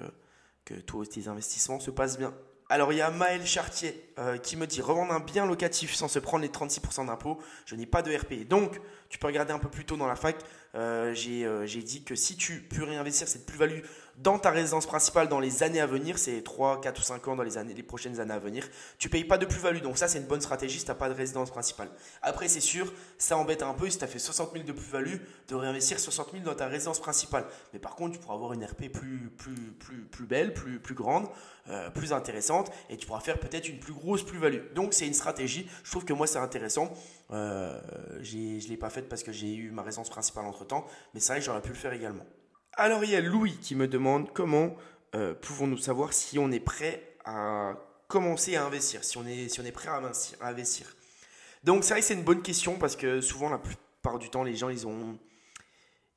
que 0.65 0.75
toi, 0.75 1.07
tes 1.07 1.29
investissements 1.29 1.79
se 1.79 1.93
passent 1.93 2.19
bien. 2.19 2.35
Alors 2.71 2.93
il 2.93 2.99
y 2.99 3.01
a 3.01 3.11
Maël 3.11 3.47
Chartier 3.47 4.13
euh, 4.19 4.37
qui 4.37 4.55
me 4.55 4.67
dit 4.67 4.83
revendre 4.83 5.15
un 5.15 5.21
bien 5.21 5.47
locatif 5.47 5.95
sans 5.95 6.07
se 6.07 6.19
prendre 6.19 6.43
les 6.43 6.51
36% 6.51 7.07
d'impôts, 7.07 7.39
je 7.65 7.75
n'ai 7.75 7.87
pas 7.87 8.03
de 8.03 8.15
RP. 8.15 8.47
Donc 8.47 8.79
tu 9.09 9.19
peux 9.19 9.27
regarder 9.27 9.55
un 9.55 9.59
peu 9.59 9.71
plus 9.71 9.87
tôt 9.87 9.97
dans 9.97 10.07
la 10.07 10.17
fac, 10.17 10.37
euh, 10.75 11.15
euh, 11.17 11.67
j'ai 11.67 11.83
dit 11.83 12.05
que 12.05 12.15
si 12.15 12.37
tu 12.37 12.61
peux 12.61 12.85
réinvestir 12.85 13.27
cette 13.27 13.47
plus-value 13.47 13.81
dans 14.23 14.39
ta 14.39 14.51
résidence 14.51 14.87
principale 14.87 15.29
dans 15.29 15.39
les 15.39 15.63
années 15.63 15.81
à 15.81 15.87
venir, 15.87 16.19
c'est 16.19 16.43
3, 16.43 16.81
4 16.81 16.99
ou 16.99 17.03
5 17.03 17.29
ans 17.29 17.37
dans 17.37 17.45
les, 17.45 17.57
années, 17.57 17.75
les 17.75 17.83
prochaines 17.85 18.19
années 18.19 18.35
à 18.35 18.39
venir, 18.39 18.69
tu 18.99 19.09
payes 19.09 19.25
pas 19.25 19.39
de 19.39 19.47
plus-value. 19.47 19.81
Donc 19.81 19.97
ça, 19.97 20.09
c'est 20.09 20.19
une 20.19 20.27
bonne 20.27 20.41
stratégie 20.41 20.79
si 20.79 20.85
tu 20.85 20.91
n'as 20.91 20.97
pas 20.97 21.09
de 21.09 21.15
résidence 21.15 21.51
principale. 21.51 21.89
Après, 22.23 22.49
c'est 22.49 22.61
sûr, 22.61 22.93
ça 23.17 23.37
embête 23.37 23.63
un 23.63 23.75
peu 23.75 23.89
si 23.89 23.99
tu 23.99 24.05
as 24.05 24.09
fait 24.09 24.19
60 24.19 24.53
000 24.53 24.65
de 24.65 24.73
plus-value, 24.73 25.19
de 25.49 25.55
réinvestir 25.55 26.01
60 26.01 26.33
000 26.33 26.45
dans 26.45 26.55
ta 26.55 26.67
résidence 26.67 26.99
principale. 26.99 27.45
Mais 27.73 27.79
par 27.79 27.95
contre, 27.95 28.15
tu 28.15 28.19
pourras 28.19 28.35
avoir 28.35 28.53
une 28.55 28.65
RP 28.65 28.89
plus, 28.93 29.31
plus, 29.37 29.55
plus, 29.79 30.03
plus 30.03 30.27
belle, 30.27 30.53
plus, 30.53 30.81
plus 30.81 30.95
grande, 30.95 31.29
euh, 31.69 31.89
plus 31.91 32.13
intéressante, 32.13 32.73
et 32.91 32.97
tu 32.97 33.07
pourras 33.07 33.21
faire 33.21 33.39
peut-être 33.39 33.69
une 33.69 33.79
plus 33.79 33.93
grosse 33.93 34.25
plus-value. 34.25 34.73
Donc 34.75 34.95
c'est 34.95 35.07
une 35.07 35.15
stratégie. 35.15 35.69
Je 35.85 35.91
trouve 35.93 36.05
que 36.05 36.13
moi, 36.13 36.27
c'est 36.27 36.39
intéressant. 36.39 36.93
Euh, 37.31 37.81
je 38.21 38.37
ne 38.37 38.69
l'ai 38.69 38.77
pas 38.77 38.91
faite 38.91 39.09
parce 39.09 39.23
que 39.23 39.31
j'ai 39.31 39.55
eu 39.55 39.71
ma 39.71 39.83
résidence 39.83 40.11
principale 40.11 40.47
entre-temps, 40.47 40.87
mais 41.15 41.21
c'est 41.21 41.35
vrai 41.35 41.39
que 41.39 41.47
j'aurais 41.47 41.63
pu 41.63 41.69
le 41.69 41.77
faire 41.77 41.93
également. 41.93 42.25
Alors 42.81 43.03
il 43.03 43.11
y 43.11 43.17
a 43.17 43.21
Louis 43.21 43.59
qui 43.61 43.75
me 43.75 43.89
demande 43.89 44.33
comment 44.33 44.77
euh, 45.17 45.35
pouvons-nous 45.35 45.79
savoir 45.79 46.13
si 46.13 46.39
on 46.39 46.53
est 46.53 46.61
prêt 46.61 47.03
à 47.25 47.75
commencer 48.07 48.55
à 48.55 48.65
investir, 48.65 49.03
si 49.03 49.19
on 49.19 49.27
est, 49.27 49.49
si 49.49 49.59
on 49.59 49.65
est 49.65 49.73
prêt 49.73 49.89
à 49.89 50.01
investir. 50.47 50.95
Donc 51.65 51.83
c'est 51.83 51.95
vrai 51.95 52.03
que 52.03 52.07
c'est 52.07 52.15
une 52.15 52.23
bonne 52.23 52.41
question 52.41 52.79
parce 52.79 52.95
que 52.95 53.21
souvent 53.21 53.49
la 53.49 53.59
plupart 53.59 54.21
du 54.21 54.31
temps 54.31 54.45
les 54.45 54.55
gens 54.55 54.71
ont, 54.87 55.19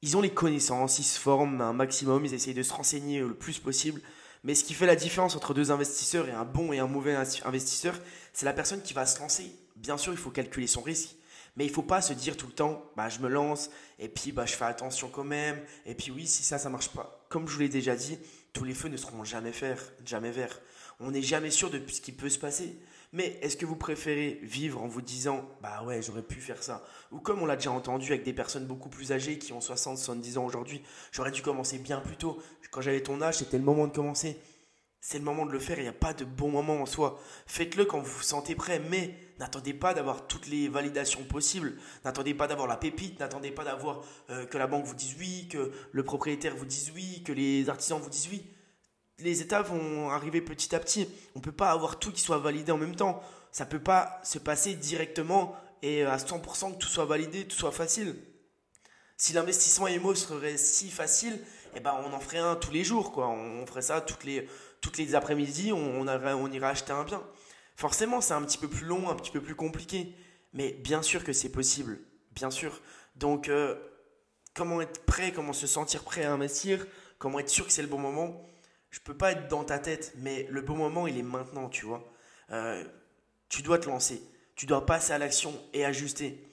ils 0.04 0.16
ont 0.16 0.22
les 0.22 0.30
connaissances, 0.30 1.00
ils 1.00 1.04
se 1.04 1.20
forment 1.20 1.62
un 1.62 1.74
maximum, 1.74 2.26
ils 2.26 2.36
essayent 2.36 2.54
de 2.54 2.62
se 2.62 2.74
renseigner 2.74 3.22
le 3.22 3.34
plus 3.34 3.58
possible. 3.58 4.00
Mais 4.44 4.54
ce 4.54 4.64
qui 4.64 4.76
fait 4.76 4.86
la 4.86 4.96
différence 4.96 5.36
entre 5.36 5.56
deux 5.56 5.72
investisseurs 5.72 6.30
et 6.30 6.32
un 6.32 6.46
bon 6.46 6.74
et 6.74 6.78
un 6.78 6.86
mauvais 6.88 7.16
investisseur, 7.16 7.96
c'est 8.34 8.46
la 8.46 8.54
personne 8.54 8.84
qui 8.84 8.94
va 8.94 9.08
se 9.08 9.20
lancer. 9.20 9.52
Bien 9.78 9.98
sûr, 9.98 10.14
il 10.14 10.20
faut 10.20 10.30
calculer 10.30 10.68
son 10.68 10.84
risque. 10.84 11.16
Mais 11.56 11.66
il 11.66 11.72
faut 11.72 11.82
pas 11.82 12.02
se 12.02 12.14
dire 12.14 12.38
tout 12.38 12.48
le 12.48 12.54
temps, 12.54 12.84
bah, 12.96 13.10
je 13.10 13.20
me 13.20 13.28
lance, 13.28 13.70
et 14.00 14.08
puis 14.08 14.32
bah, 14.32 14.46
je 14.46 14.54
fais 14.54 14.66
attention 14.66 15.10
quand 15.10 15.24
même, 15.24 15.62
et 15.86 15.96
puis 15.96 16.12
oui, 16.12 16.26
si 16.26 16.44
ça, 16.44 16.58
ça 16.58 16.70
marche 16.70 16.90
pas. 16.90 17.26
Comme 17.30 17.48
je 17.48 17.54
vous 17.54 17.60
l'ai 17.60 17.70
déjà 17.70 17.96
dit, 17.96 18.18
tous 18.54 18.64
les 18.64 18.74
feux 18.74 18.90
ne 18.90 18.98
seront 18.98 19.24
jamais, 19.24 19.52
faire, 19.52 19.82
jamais 20.06 20.32
verts. 20.32 20.62
On 21.00 21.12
n'est 21.12 21.22
jamais 21.22 21.52
sûr 21.52 21.70
de 21.70 21.82
ce 21.88 22.00
qui 22.00 22.12
peut 22.12 22.30
se 22.30 22.40
passer. 22.40 22.78
Mais 23.14 23.38
est-ce 23.42 23.58
que 23.58 23.66
vous 23.66 23.76
préférez 23.76 24.40
vivre 24.42 24.82
en 24.82 24.88
vous 24.88 25.02
disant, 25.02 25.46
bah 25.62 25.84
ouais, 25.84 26.02
j'aurais 26.02 26.22
pu 26.22 26.40
faire 26.40 26.64
ça? 26.64 26.86
Ou 27.12 27.20
comme 27.20 27.42
on 27.42 27.46
l'a 27.46 27.58
déjà 27.58 27.72
entendu 27.72 28.12
avec 28.14 28.24
des 28.24 28.32
personnes 28.32 28.66
beaucoup 28.66 28.88
plus 28.88 29.12
âgées 29.12 29.38
qui 29.38 29.52
ont 29.52 29.60
60, 29.60 29.98
70 29.98 30.38
ans 30.38 30.46
aujourd'hui, 30.46 30.82
j'aurais 31.12 31.32
dû 31.32 31.42
commencer 31.42 31.78
bien 31.78 32.00
plus 32.00 32.16
tôt. 32.16 32.42
Quand 32.72 32.80
j'avais 32.80 33.02
ton 33.02 33.22
âge, 33.22 33.40
c'était 33.40 33.58
le 33.58 33.66
moment 33.66 33.88
de 33.88 33.94
commencer 33.94 34.40
c'est 35.04 35.18
le 35.18 35.24
moment 35.24 35.48
de 35.48 35.52
le 35.52 35.60
faire, 35.60 35.80
il 35.80 35.84
n'y 35.84 35.88
a 35.88 35.94
pas 35.94 36.14
de 36.14 36.24
bon 36.24 36.50
moment 36.50 36.80
en 36.80 36.86
soi. 36.86 37.20
Faites-le 37.48 37.86
quand 37.86 38.00
vous 38.00 38.18
vous 38.18 38.24
sentez 38.24 38.54
prêt, 38.54 38.80
mais 38.80 39.16
n'attendez 39.40 39.74
pas 39.74 39.96
d'avoir 39.96 40.28
toutes 40.28 40.46
les 40.46 40.68
validations 40.68 41.24
possibles. 41.24 41.74
N'attendez 42.06 42.36
pas 42.36 42.48
d'avoir 42.48 42.68
la 42.68 42.78
pépite, 42.78 43.20
n'attendez 43.20 43.50
pas 43.50 43.64
d'avoir 43.64 44.04
euh, 44.30 44.46
que 44.46 44.60
la 44.60 44.68
banque 44.68 44.86
vous 44.86 44.94
dise 44.94 45.16
oui, 45.18 45.48
que 45.50 45.72
le 45.92 46.04
propriétaire 46.04 46.56
vous 46.56 46.68
dise 46.68 46.92
oui, 46.94 47.24
que 47.26 47.32
les 47.32 47.68
artisans 47.68 48.00
vous 48.00 48.12
disent 48.12 48.30
oui. 48.32 48.46
Les 49.18 49.42
étapes 49.42 49.70
vont 49.70 50.12
arriver 50.12 50.40
petit 50.40 50.76
à 50.76 50.80
petit. 50.80 51.10
On 51.36 51.40
ne 51.40 51.44
peut 51.44 51.52
pas 51.52 51.72
avoir 51.72 51.98
tout 51.98 52.12
qui 52.12 52.22
soit 52.22 52.38
validé 52.38 52.72
en 52.72 52.78
même 52.78 52.96
temps. 52.96 53.24
Ça 53.52 53.66
ne 53.66 53.70
peut 53.72 53.82
pas 53.82 54.22
se 54.24 54.38
passer 54.38 54.76
directement 54.76 55.56
et 55.82 56.04
à 56.04 56.18
100% 56.18 56.74
que 56.74 56.78
tout 56.78 56.88
soit 56.88 57.06
validé, 57.06 57.48
tout 57.48 57.58
soit 57.58 57.72
facile. 57.72 58.16
Si 59.18 59.34
l'investissement 59.34 59.88
IMO 59.88 60.14
serait 60.14 60.58
si 60.58 60.90
facile, 60.92 61.40
eh 61.76 61.80
ben 61.80 61.96
on 62.06 62.14
en 62.14 62.20
ferait 62.20 62.40
un 62.40 62.56
tous 62.56 62.72
les 62.72 62.84
jours, 62.84 63.12
quoi. 63.12 63.30
On 63.30 63.66
ferait 63.66 63.82
ça 63.82 64.02
toutes 64.02 64.24
les 64.24 64.48
toutes 64.82 64.98
les 64.98 65.16
après-midi, 65.16 65.72
on, 65.72 66.02
on, 66.02 66.52
ira 66.52 66.70
acheter 66.70 66.92
un 66.92 67.04
bien. 67.04 67.24
Forcément, 67.76 68.20
c'est 68.20 68.34
un 68.34 68.42
petit 68.42 68.58
peu 68.58 68.68
plus 68.68 68.86
long, 68.86 69.10
un 69.10 69.16
petit 69.16 69.32
peu 69.32 69.42
plus 69.42 69.56
compliqué. 69.56 70.14
Mais 70.54 70.74
bien 70.74 71.02
sûr 71.02 71.24
que 71.24 71.34
c'est 71.34 71.52
possible. 71.52 72.00
Bien 72.32 72.52
sûr. 72.52 72.82
Donc, 73.16 73.48
euh, 73.48 73.76
comment 74.54 74.82
être 74.82 75.06
prêt, 75.06 75.32
comment 75.32 75.54
se 75.54 75.68
sentir 75.68 76.04
prêt 76.04 76.24
à 76.24 76.34
investir, 76.34 76.86
comment 77.20 77.40
être 77.40 77.50
sûr 77.50 77.66
que 77.66 77.72
c'est 77.72 77.82
le 77.82 77.88
bon 77.88 78.00
moment. 78.00 78.46
Je 78.90 79.00
peux 79.00 79.16
pas 79.16 79.32
être 79.32 79.48
dans 79.48 79.64
ta 79.64 79.80
tête, 79.80 80.14
mais 80.18 80.48
le 80.50 80.62
bon 80.62 80.76
moment, 80.76 81.08
il 81.08 81.18
est 81.18 81.24
maintenant, 81.24 81.70
tu 81.70 81.86
vois. 81.86 82.04
Euh, 82.52 82.84
tu 83.48 83.62
dois 83.62 83.80
te 83.80 83.88
lancer. 83.88 84.22
Tu 84.56 84.66
dois 84.66 84.86
passer 84.86 85.14
à 85.14 85.18
l'action 85.18 85.54
et 85.74 85.86
ajuster. 85.86 86.46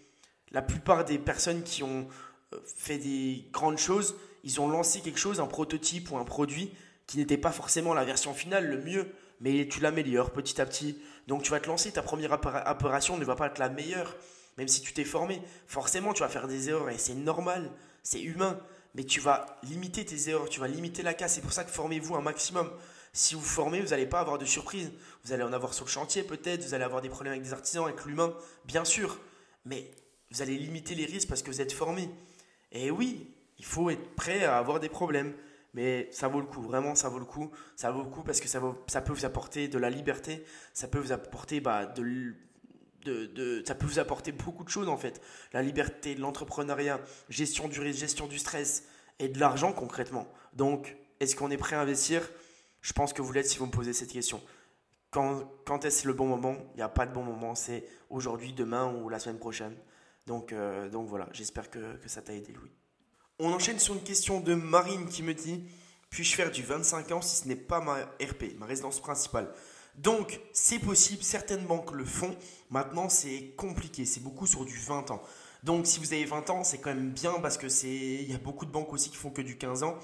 La 0.50 0.62
plupart 0.62 1.04
des 1.04 1.18
personnes 1.18 1.62
qui 1.62 1.82
ont 1.82 2.08
euh, 2.52 2.60
fait 2.64 2.98
des 2.98 3.48
grandes 3.52 3.78
choses, 3.78 4.16
ils 4.44 4.60
ont 4.60 4.68
lancé 4.68 5.00
quelque 5.00 5.18
chose, 5.18 5.40
un 5.40 5.46
prototype 5.46 6.10
ou 6.10 6.16
un 6.16 6.24
produit, 6.24 6.72
qui 7.08 7.16
n'était 7.16 7.38
pas 7.38 7.50
forcément 7.50 7.94
la 7.94 8.04
version 8.04 8.34
finale, 8.34 8.68
le 8.68 8.80
mieux, 8.80 9.08
mais 9.40 9.66
tu 9.66 9.80
l'améliores 9.80 10.30
petit 10.30 10.60
à 10.60 10.66
petit. 10.66 10.98
Donc 11.26 11.42
tu 11.42 11.50
vas 11.50 11.58
te 11.58 11.66
lancer, 11.66 11.90
ta 11.90 12.02
première 12.02 12.32
opération 12.32 13.16
ne 13.16 13.24
va 13.24 13.34
pas 13.34 13.46
être 13.46 13.58
la 13.58 13.70
meilleure, 13.70 14.14
même 14.58 14.68
si 14.68 14.82
tu 14.82 14.92
t'es 14.92 15.04
formé. 15.04 15.42
Forcément, 15.66 16.12
tu 16.12 16.20
vas 16.20 16.28
faire 16.28 16.46
des 16.46 16.68
erreurs 16.68 16.90
et 16.90 16.98
c'est 16.98 17.14
normal, 17.14 17.72
c'est 18.02 18.20
humain, 18.20 18.60
mais 18.94 19.04
tu 19.04 19.20
vas 19.20 19.58
limiter 19.62 20.04
tes 20.04 20.28
erreurs, 20.28 20.50
tu 20.50 20.60
vas 20.60 20.68
limiter 20.68 21.02
la 21.02 21.14
casse. 21.14 21.34
C'est 21.34 21.40
pour 21.40 21.52
ça 21.52 21.64
que 21.64 21.70
formez-vous 21.70 22.14
un 22.14 22.20
maximum. 22.20 22.70
Si 23.14 23.34
vous 23.34 23.40
formez, 23.40 23.80
vous 23.80 23.88
n'allez 23.88 24.06
pas 24.06 24.20
avoir 24.20 24.36
de 24.36 24.44
surprise. 24.44 24.92
Vous 25.24 25.32
allez 25.32 25.42
en 25.42 25.52
avoir 25.54 25.72
sur 25.72 25.86
le 25.86 25.90
chantier 25.90 26.22
peut-être, 26.22 26.62
vous 26.62 26.74
allez 26.74 26.84
avoir 26.84 27.00
des 27.00 27.08
problèmes 27.08 27.32
avec 27.32 27.42
des 27.42 27.54
artisans, 27.54 27.84
avec 27.84 28.04
l'humain, 28.04 28.34
bien 28.66 28.84
sûr. 28.84 29.18
Mais 29.64 29.90
vous 30.30 30.42
allez 30.42 30.58
limiter 30.58 30.94
les 30.94 31.06
risques 31.06 31.28
parce 31.28 31.42
que 31.42 31.50
vous 31.50 31.62
êtes 31.62 31.72
formé. 31.72 32.10
Et 32.70 32.90
oui, 32.90 33.32
il 33.58 33.64
faut 33.64 33.88
être 33.88 34.14
prêt 34.14 34.44
à 34.44 34.58
avoir 34.58 34.78
des 34.78 34.90
problèmes 34.90 35.32
mais 35.74 36.08
ça 36.10 36.28
vaut 36.28 36.40
le 36.40 36.46
coup, 36.46 36.62
vraiment 36.62 36.94
ça 36.94 37.08
vaut 37.08 37.18
le 37.18 37.24
coup. 37.24 37.50
Ça 37.76 37.90
vaut 37.90 38.02
le 38.02 38.08
coup 38.08 38.22
parce 38.22 38.40
que 38.40 38.48
ça, 38.48 38.60
peut 38.60 39.12
vous 39.12 39.24
apporter 39.24 39.68
de 39.68 39.78
la 39.78 39.90
liberté, 39.90 40.44
ça 40.72 40.88
peut 40.88 40.98
vous 40.98 41.12
apporter 41.12 41.60
bah, 41.60 41.86
de, 41.86 42.34
de, 43.04 43.62
ça 43.66 43.74
peut 43.74 43.86
vous 43.86 43.98
apporter 43.98 44.32
beaucoup 44.32 44.64
de 44.64 44.68
choses 44.68 44.88
en 44.88 44.96
fait. 44.96 45.20
La 45.52 45.62
liberté, 45.62 46.14
l'entrepreneuriat, 46.14 47.00
gestion 47.28 47.68
du 47.68 47.92
gestion 47.92 48.26
du 48.26 48.38
stress 48.38 48.84
et 49.18 49.28
de 49.28 49.38
l'argent 49.38 49.72
concrètement. 49.72 50.26
Donc, 50.54 50.96
est-ce 51.20 51.36
qu'on 51.36 51.50
est 51.50 51.56
prêt 51.56 51.76
à 51.76 51.80
investir? 51.80 52.28
Je 52.80 52.92
pense 52.92 53.12
que 53.12 53.22
vous 53.22 53.32
l'êtes 53.32 53.48
si 53.48 53.58
vous 53.58 53.66
me 53.66 53.70
posez 53.70 53.92
cette 53.92 54.12
question. 54.12 54.40
Quand, 55.10 55.50
quand 55.64 55.84
est-ce 55.84 56.06
le 56.06 56.12
bon 56.12 56.26
moment? 56.26 56.56
Il 56.74 56.76
n'y 56.76 56.82
a 56.82 56.88
pas 56.88 57.06
de 57.06 57.12
bon 57.12 57.22
moment, 57.22 57.54
c'est 57.54 57.84
aujourd'hui, 58.10 58.52
demain 58.52 58.92
ou 58.94 59.08
la 59.08 59.18
semaine 59.18 59.38
prochaine. 59.38 59.74
Donc, 60.26 60.52
euh, 60.52 60.88
donc 60.90 61.08
voilà, 61.08 61.28
j'espère 61.32 61.70
que, 61.70 61.96
que 61.96 62.08
ça 62.08 62.20
t'a 62.20 62.34
aidé 62.34 62.52
Louis. 62.52 62.77
On 63.40 63.52
enchaîne 63.52 63.78
sur 63.78 63.94
une 63.94 64.02
question 64.02 64.40
de 64.40 64.54
Marine 64.54 65.06
qui 65.06 65.22
me 65.22 65.32
dit 65.32 65.62
Puis-je 66.10 66.34
faire 66.34 66.50
du 66.50 66.64
25 66.64 67.12
ans 67.12 67.22
si 67.22 67.36
ce 67.36 67.46
n'est 67.46 67.54
pas 67.54 67.80
ma 67.80 67.98
RP, 68.20 68.58
ma 68.58 68.66
résidence 68.66 68.98
principale? 68.98 69.48
Donc, 69.94 70.40
c'est 70.52 70.80
possible, 70.80 71.22
certaines 71.22 71.64
banques 71.64 71.92
le 71.92 72.04
font. 72.04 72.34
Maintenant, 72.70 73.08
c'est 73.08 73.52
compliqué, 73.56 74.06
c'est 74.06 74.24
beaucoup 74.24 74.48
sur 74.48 74.64
du 74.64 74.76
20 74.76 75.12
ans. 75.12 75.22
Donc, 75.62 75.86
si 75.86 76.00
vous 76.00 76.12
avez 76.12 76.24
20 76.24 76.50
ans, 76.50 76.64
c'est 76.64 76.78
quand 76.78 76.92
même 76.92 77.10
bien 77.10 77.34
parce 77.40 77.58
que 77.58 77.68
c'est 77.68 77.88
il 77.88 78.28
y 78.28 78.34
a 78.34 78.38
beaucoup 78.38 78.66
de 78.66 78.72
banques 78.72 78.92
aussi 78.92 79.08
qui 79.08 79.16
font 79.16 79.30
que 79.30 79.42
du 79.42 79.56
15 79.56 79.84
ans. 79.84 79.96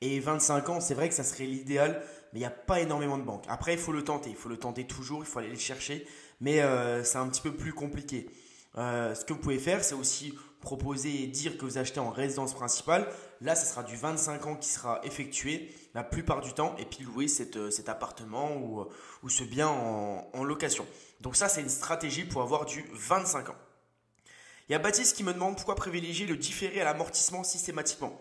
Et 0.00 0.20
25 0.20 0.68
ans, 0.68 0.80
c'est 0.80 0.94
vrai 0.94 1.08
que 1.08 1.16
ça 1.16 1.24
serait 1.24 1.46
l'idéal, 1.46 2.00
mais 2.32 2.38
il 2.38 2.42
n'y 2.42 2.46
a 2.46 2.50
pas 2.50 2.78
énormément 2.78 3.18
de 3.18 3.24
banques. 3.24 3.44
Après, 3.48 3.72
il 3.72 3.78
faut 3.80 3.90
le 3.90 4.04
tenter, 4.04 4.30
il 4.30 4.36
faut 4.36 4.48
le 4.48 4.56
tenter 4.56 4.86
toujours, 4.86 5.24
il 5.24 5.26
faut 5.26 5.40
aller 5.40 5.50
les 5.50 5.56
chercher, 5.56 6.06
mais 6.40 6.60
euh, 6.60 7.02
c'est 7.02 7.18
un 7.18 7.26
petit 7.26 7.40
peu 7.40 7.56
plus 7.56 7.72
compliqué. 7.72 8.30
Euh, 8.76 9.16
ce 9.16 9.24
que 9.24 9.32
vous 9.32 9.40
pouvez 9.40 9.58
faire, 9.58 9.82
c'est 9.82 9.96
aussi 9.96 10.32
proposer 10.60 11.22
et 11.22 11.26
dire 11.26 11.56
que 11.56 11.64
vous 11.64 11.78
achetez 11.78 12.00
en 12.00 12.10
résidence 12.10 12.54
principale. 12.54 13.08
Là, 13.40 13.54
ce 13.54 13.66
sera 13.66 13.82
du 13.82 13.96
25 13.96 14.46
ans 14.46 14.56
qui 14.56 14.68
sera 14.68 15.00
effectué 15.04 15.72
la 15.94 16.02
plupart 16.02 16.40
du 16.40 16.52
temps 16.52 16.74
et 16.78 16.84
puis 16.84 17.04
louer 17.04 17.26
euh, 17.56 17.70
cet 17.70 17.88
appartement 17.88 18.56
ou, 18.56 18.80
euh, 18.80 18.88
ou 19.22 19.28
ce 19.28 19.44
bien 19.44 19.68
en, 19.68 20.44
location. 20.44 20.86
Donc 21.20 21.36
ça, 21.36 21.48
c'est 21.48 21.60
une 21.60 21.68
stratégie 21.68 22.24
pour 22.24 22.42
avoir 22.42 22.64
du 22.64 22.84
25 22.92 23.50
ans. 23.50 23.56
Il 24.68 24.72
y 24.72 24.74
a 24.74 24.78
Baptiste 24.78 25.16
qui 25.16 25.24
me 25.24 25.32
demande 25.32 25.56
pourquoi 25.56 25.74
privilégier 25.76 26.26
le 26.26 26.36
différé 26.36 26.80
à 26.80 26.84
l'amortissement 26.84 27.42
systématiquement. 27.44 28.20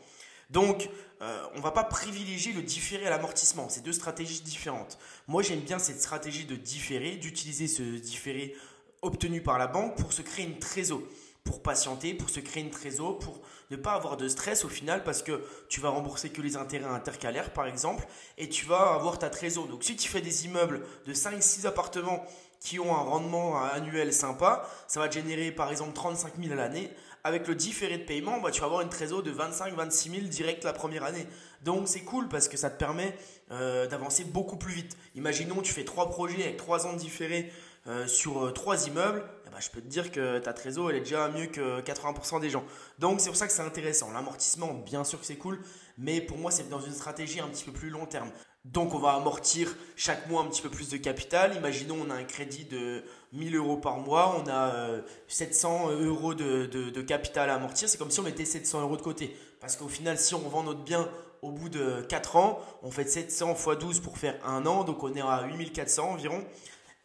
Donc, 0.50 0.90
euh, 1.22 1.46
on 1.54 1.58
ne 1.58 1.62
va 1.62 1.72
pas 1.72 1.84
privilégier 1.84 2.54
le 2.54 2.62
différé 2.62 3.06
à 3.06 3.10
l'amortissement. 3.10 3.68
C'est 3.70 3.84
deux 3.84 3.92
stratégies 3.92 4.42
différentes. 4.42 4.98
Moi, 5.28 5.44
j'aime 5.44 5.60
bien 5.60 5.78
cette 5.78 6.00
stratégie 6.00 6.46
de 6.46 6.56
différé, 6.56 7.18
d'utiliser 7.18 7.68
ce 7.68 7.82
différé 7.82 8.56
obtenu 9.02 9.42
par 9.42 9.58
la 9.58 9.68
banque 9.68 9.98
pour 9.98 10.14
se 10.14 10.22
créer 10.22 10.46
une 10.46 10.60
trésor 10.60 11.02
pour 11.48 11.64
patienter, 11.64 12.14
pour 12.14 12.30
se 12.30 12.42
créer 12.42 12.62
une 12.62 12.70
trésor, 12.70 13.18
pour 13.18 13.40
ne 13.72 13.78
pas 13.78 13.94
avoir 13.94 14.18
de 14.18 14.28
stress 14.28 14.66
au 14.66 14.70
final 14.70 15.04
parce 15.04 15.24
que 15.24 15.42
tu 15.70 15.80
vas 15.80 15.90
rembourser 15.90 16.30
que 16.30 16.42
les 16.42 16.58
intérêts 16.58 16.86
intercalaires 16.86 17.52
par 17.52 17.68
exemple 17.68 18.06
et 18.38 18.50
tu 18.50 18.66
vas 18.66 18.94
avoir 18.94 19.18
ta 19.18 19.30
trésor. 19.30 19.68
Donc 19.68 19.84
si 19.84 19.96
tu 19.96 20.10
fais 20.10 20.22
des 20.22 20.46
immeubles 20.46 20.82
de 21.06 21.14
5-6 21.14 21.66
appartements 21.66 22.24
qui 22.60 22.80
ont 22.80 22.94
un 22.94 23.00
rendement 23.00 23.62
annuel 23.64 24.14
sympa, 24.14 24.68
ça 24.88 25.00
va 25.00 25.10
générer 25.10 25.52
par 25.52 25.72
exemple 25.72 25.94
35 25.94 26.34
000 26.40 26.52
à 26.52 26.56
l'année. 26.56 26.92
Avec 27.24 27.48
le 27.48 27.56
différé 27.56 27.98
de 27.98 28.04
paiement, 28.04 28.40
bah, 28.40 28.52
tu 28.52 28.62
vas 28.62 28.68
avoir 28.68 28.82
une 28.82 28.90
trésor 28.90 29.22
de 29.22 29.32
25-26 29.32 30.12
000 30.12 30.22
direct 30.28 30.64
la 30.64 30.74
première 30.74 31.04
année. 31.04 31.28
Donc 31.64 31.88
c'est 31.88 32.02
cool 32.02 32.28
parce 32.30 32.48
que 32.48 32.58
ça 32.58 32.70
te 32.70 32.78
permet 32.78 33.18
euh, 33.52 33.88
d'avancer 33.88 34.24
beaucoup 34.24 34.58
plus 34.58 34.74
vite. 34.74 34.98
Imaginons 35.16 35.62
tu 35.62 35.74
fais 35.74 35.84
trois 35.84 36.10
projets 36.10 36.44
avec 36.44 36.58
trois 36.58 36.88
ans 36.88 36.94
de 36.94 37.00
différé 37.00 37.52
euh, 37.88 38.06
sur 38.06 38.46
euh, 38.46 38.52
trois 38.52 38.88
immeubles, 38.88 39.24
ben, 39.58 39.64
je 39.64 39.72
peux 39.72 39.82
te 39.82 39.88
dire 39.88 40.12
que 40.12 40.38
ta 40.38 40.54
trésor 40.54 40.92
elle 40.92 40.98
est 40.98 41.02
déjà 41.02 41.30
mieux 41.30 41.48
que 41.48 41.82
80% 41.82 42.40
des 42.40 42.52
gens. 42.52 42.64
Donc 43.00 43.20
c'est 43.20 43.30
pour 43.30 43.36
ça 43.36 43.48
que 43.48 43.54
c'est 43.54 43.64
intéressant. 43.64 44.12
L'amortissement, 44.12 44.76
bien 44.76 45.04
sûr 45.04 45.20
que 45.20 45.26
c'est 45.26 45.38
cool, 45.38 45.60
mais 45.98 46.22
pour 46.22 46.38
moi 46.38 46.52
c'est 46.52 46.70
dans 46.70 46.80
une 46.80 46.94
stratégie 46.94 47.40
un 47.40 47.48
petit 47.48 47.66
peu 47.66 47.72
plus 47.72 47.90
long 47.90 48.06
terme. 48.06 48.30
Donc 48.66 48.94
on 48.94 49.00
va 49.00 49.14
amortir 49.14 49.76
chaque 49.96 50.30
mois 50.30 50.44
un 50.44 50.46
petit 50.46 50.62
peu 50.62 50.70
plus 50.70 50.90
de 50.90 50.98
capital. 50.98 51.56
Imaginons 51.56 51.98
on 52.06 52.12
a 52.12 52.14
un 52.14 52.24
crédit 52.24 52.66
de 52.66 53.04
1000 53.34 53.56
euros 53.56 53.78
par 53.78 53.98
mois, 53.98 54.40
on 54.40 54.48
a 54.48 55.02
700 55.28 55.90
euh, 55.90 56.06
euros 56.06 56.36
de, 56.36 57.02
capital 57.02 57.50
à 57.50 57.56
amortir. 57.56 57.90
C'est 57.90 57.98
comme 57.98 58.12
si 58.12 58.20
on 58.20 58.24
mettait 58.24 58.46
700 58.46 58.82
euros 58.82 58.98
de 58.98 59.02
côté. 59.02 59.36
Parce 59.60 59.76
qu'au 59.76 59.88
final, 59.88 60.20
si 60.20 60.36
on 60.36 60.50
vend 60.50 60.62
notre 60.62 60.84
bien 60.84 61.10
au 61.42 61.52
bout 61.52 61.70
de 61.70 62.02
4 62.10 62.36
ans, 62.36 62.60
on 62.84 62.92
fait 62.92 63.10
700 63.10 63.56
x 63.56 63.80
12 63.80 64.00
pour 64.02 64.20
faire 64.20 64.38
un 64.46 64.68
an, 64.68 64.84
donc 64.84 65.04
on 65.04 65.16
est 65.16 65.22
à 65.22 65.48
8400 65.48 66.12
environ 66.12 66.44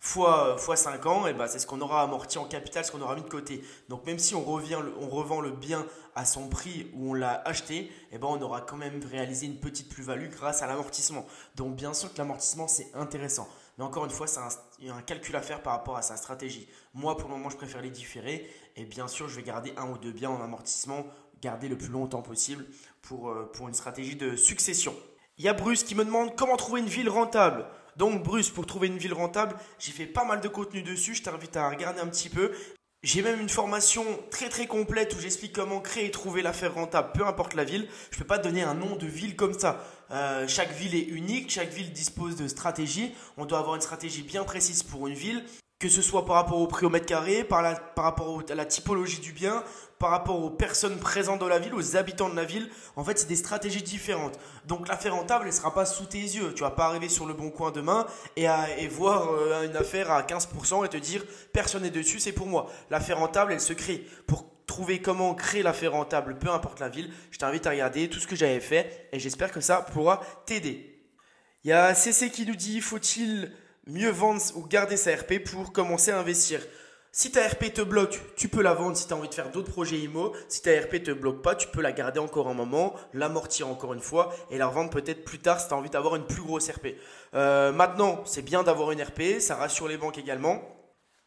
fois, 0.03 0.57
fois 0.59 0.75
5 0.75 1.07
ans, 1.07 1.27
et 1.29 1.33
ben 1.33 1.47
c'est 1.47 1.61
ce 1.61 1.67
qu'on 1.67 1.81
aura 1.81 2.03
amorti 2.03 2.37
en 2.37 2.45
capital, 2.45 2.85
ce 2.85 2.91
qu'on 2.91 3.01
aura 3.01 3.15
mis 3.15 3.23
de 3.23 3.29
côté. 3.29 3.63
Donc 3.89 4.05
même 4.05 4.19
si 4.19 4.35
on, 4.35 4.45
revend 4.45 5.41
le 5.41 5.53
bien 5.53 5.87
à 6.17 6.25
son 6.25 6.49
prix 6.49 6.91
où 6.93 7.13
on 7.13 7.15
l'a 7.15 7.41
acheté, 7.45 7.89
et 8.11 8.19
ben 8.19 8.27
on 8.29 8.43
aura 8.43 8.63
quand 8.63 8.77
même 8.77 9.01
réalisé 9.09 9.47
une 9.47 9.61
petite 9.61 9.89
plus-value 9.89 10.29
grâce 10.29 10.61
à 10.61 10.67
l'amortissement. 10.67 11.25
Donc 11.55 11.77
bien 11.77 11.95
sûr 11.95 12.13
que 12.13 12.19
l'amortissement 12.19 12.67
c'est 12.67 12.89
intéressant. 12.95 13.49
Mais 13.79 13.85
encore 13.85 14.05
une 14.05 14.11
fois, 14.11 14.27
il 14.81 14.89
y 14.89 14.91
a 14.91 14.95
un 14.95 15.03
calcul 15.03 15.37
à 15.37 15.41
faire 15.41 15.63
par 15.63 15.75
rapport 15.75 15.97
à 15.97 16.03
sa 16.03 16.17
stratégie. 16.17 16.69
Moi, 16.95 17.17
pour 17.17 17.31
le 17.31 17.37
moment, 17.37 17.49
je 17.49 17.57
préfère 17.57 17.81
les 17.81 17.89
différer. 17.89 18.51
Et 18.77 18.85
bien 18.85 19.09
sûr, 19.09 19.31
je 19.31 19.37
vais 19.37 19.43
garder 19.43 19.73
un 19.79 19.89
ou 19.89 19.97
deux 19.97 20.13
biens 20.13 20.29
en 20.29 20.43
amortissement, 20.43 21.07
garder 21.41 21.69
le 21.69 21.79
plus 21.79 21.89
longtemps 21.89 22.21
possible 22.21 22.67
pour, 23.01 23.31
euh, 23.31 23.51
pour 23.55 23.69
une 23.69 23.75
stratégie 23.75 24.17
de 24.17 24.37
succession. 24.37 24.95
Il 25.39 25.45
y 25.45 25.49
a 25.49 25.55
Bruce 25.55 25.85
qui 25.85 25.95
me 25.95 26.05
demande 26.05 26.37
comment 26.37 26.57
trouver 26.57 26.81
une 26.81 26.87
ville 26.89 27.09
rentable. 27.09 27.65
Donc 27.97 28.23
Bruce, 28.23 28.51
pour 28.51 28.67
trouver 28.67 28.89
une 28.89 28.99
ville 28.99 29.15
rentable, 29.15 29.57
j'ai 29.79 29.93
fait 29.93 30.07
pas 30.07 30.25
mal 30.25 30.41
de 30.41 30.49
contenu 30.49 30.83
dessus, 30.83 31.15
je 31.15 31.23
t'invite 31.23 31.57
à 31.57 31.69
regarder 31.69 32.01
un 32.01 32.07
petit 32.07 32.29
peu. 32.29 32.53
J'ai 33.03 33.21
même 33.21 33.41
une 33.41 33.49
formation 33.49 34.05
très 34.31 34.49
très 34.49 34.69
complète 34.69 35.15
où 35.17 35.21
j'explique 35.21 35.53
comment 35.53 35.81
créer 35.81 36.07
et 36.07 36.11
trouver 36.13 36.41
l'affaire 36.41 36.75
rentable, 36.75 37.11
peu 37.13 37.27
importe 37.27 37.55
la 37.55 37.65
ville. 37.65 37.89
Je 38.13 38.17
ne 38.17 38.21
peux 38.21 38.27
pas 38.27 38.39
donner 38.39 38.63
un 38.63 38.75
nom 38.75 38.95
de 38.95 39.07
ville 39.07 39.35
comme 39.35 39.59
ça. 39.59 39.85
Euh, 40.13 40.47
chaque 40.47 40.71
ville 40.71 40.95
est 40.95 41.09
unique, 41.09 41.51
chaque 41.51 41.71
ville 41.71 41.93
dispose 41.93 42.37
de 42.37 42.47
stratégies. 42.47 43.13
On 43.37 43.45
doit 43.45 43.59
avoir 43.59 43.75
une 43.75 43.81
stratégie 43.81 44.23
bien 44.23 44.45
précise 44.45 44.85
pour 44.85 45.09
une 45.09 45.15
ville 45.15 45.43
que 45.83 45.89
ce 45.89 46.01
soit 46.01 46.25
par 46.25 46.37
rapport 46.37 46.61
au 46.61 46.69
prix 46.69 46.87
au 46.87 46.91
mètre 46.91 47.07
carré, 47.07 47.43
par, 47.43 47.61
rapport 47.97 48.41
à 48.49 48.55
la 48.55 48.65
typologie 48.65 49.19
du 49.19 49.33
bien, 49.33 49.65
par 49.99 50.11
rapport 50.11 50.41
aux 50.41 50.49
personnes 50.49 50.97
présentes 51.01 51.41
dans 51.41 51.49
la 51.49 51.59
ville, 51.59 51.75
aux 51.75 51.97
habitants 51.97 52.29
de 52.29 52.37
la 52.37 52.45
ville. 52.45 52.71
En 52.95 53.03
fait, 53.03 53.19
c'est 53.19 53.27
des 53.27 53.35
stratégies 53.35 53.83
différentes. 53.83 54.39
Donc 54.65 54.87
l'affaire 54.87 55.17
rentable, 55.17 55.43
elle 55.43 55.51
ne 55.51 55.57
sera 55.57 55.75
pas 55.75 55.85
sous 55.85 56.07
tes 56.07 56.21
yeux. 56.21 56.55
Tu 56.55 56.63
vas 56.63 56.71
pas 56.71 56.85
arriver 56.87 57.09
sur 57.09 57.27
le 57.27 57.35
bon 57.35 57.51
coin 57.51 57.73
demain 57.73 58.07
et, 58.37 58.47
et 58.79 58.87
voir 58.87 59.33
euh, 59.33 59.67
une 59.67 59.77
affaire 59.77 60.13
à 60.13 60.23
15% 60.23 60.87
et 60.87 60.89
te 60.89 60.97
dire 60.97 61.25
personne 61.53 61.83
n'est 61.83 61.91
dessus, 61.91 62.21
c'est 62.21 62.31
pour 62.31 62.47
moi. 62.47 62.71
L'affaire 62.89 63.19
rentable, 63.19 63.53
elle 63.53 63.61
se 63.61 63.73
crée. 63.73 64.07
Pour 64.29 64.47
trouver 64.69 65.03
comment 65.03 65.35
créer 65.35 65.65
l'affaire 65.65 65.93
rentable, 65.93 66.39
peu 66.39 66.49
importe 66.49 66.79
la 66.79 66.91
ville, 66.91 67.13
je 67.33 67.39
t'invite 67.39 67.67
à 67.67 67.71
regarder 67.71 68.09
tout 68.09 68.21
ce 68.21 68.29
que 68.29 68.37
j'avais 68.37 68.61
fait 68.61 69.09
et 69.11 69.19
j'espère 69.19 69.51
que 69.51 69.61
ça 69.61 69.79
pourra 69.79 70.21
t'aider. 70.47 70.93
Il 71.65 71.71
y 71.71 71.73
a 71.73 71.93
CC 71.97 72.31
qui 72.31 72.47
nous 72.47 72.57
dit 72.57 72.81
faut-il 72.81 73.51
mieux 73.87 74.11
vendre 74.11 74.41
ou 74.55 74.67
garder 74.67 74.97
sa 74.97 75.15
RP 75.15 75.43
pour 75.45 75.73
commencer 75.73 76.11
à 76.11 76.19
investir. 76.19 76.61
Si 77.15 77.31
ta 77.31 77.47
RP 77.47 77.75
te 77.75 77.83
bloque, 77.83 78.19
tu 78.37 78.49
peux 78.49 78.63
la 78.63 78.73
vendre 78.73 78.97
si 78.97 79.07
tu 79.07 79.13
as 79.13 79.17
envie 79.17 79.29
de 79.29 79.35
faire 79.35 79.51
d'autres 79.51 79.71
projets 79.71 79.99
IMO. 79.99 80.33
Si 80.49 80.63
ta 80.63 80.71
RP 80.71 81.03
te 81.03 81.11
bloque 81.11 81.43
pas, 81.43 81.55
tu 81.55 81.69
peux 81.69 81.83
la 81.83 81.93
garder 81.93 82.21
encore 82.21 82.49
un 82.49 82.55
moment, 82.55 82.95
l'amortir 83.13 83.69
encore 83.69 83.93
une 83.93 84.01
fois 84.01 84.35
et 84.51 84.57
la 84.57 84.67
revendre 84.67 84.89
peut-être 84.89 85.23
plus 85.23 85.39
tard 85.39 85.61
si 85.61 85.69
tu 85.69 85.75
as 85.75 85.77
envie 85.77 85.91
d'avoir 85.91 86.17
une 86.17 86.25
plus 86.25 86.41
grosse 86.41 86.71
RP. 86.71 86.95
Euh, 87.35 87.71
maintenant, 87.71 88.23
c'est 88.25 88.41
bien 88.41 88.63
d'avoir 88.63 88.93
une 88.93 89.03
RP, 89.03 89.41
ça 89.41 89.57
rassure 89.57 89.89
les 89.89 89.99
banques 89.99 90.17
également. 90.17 90.63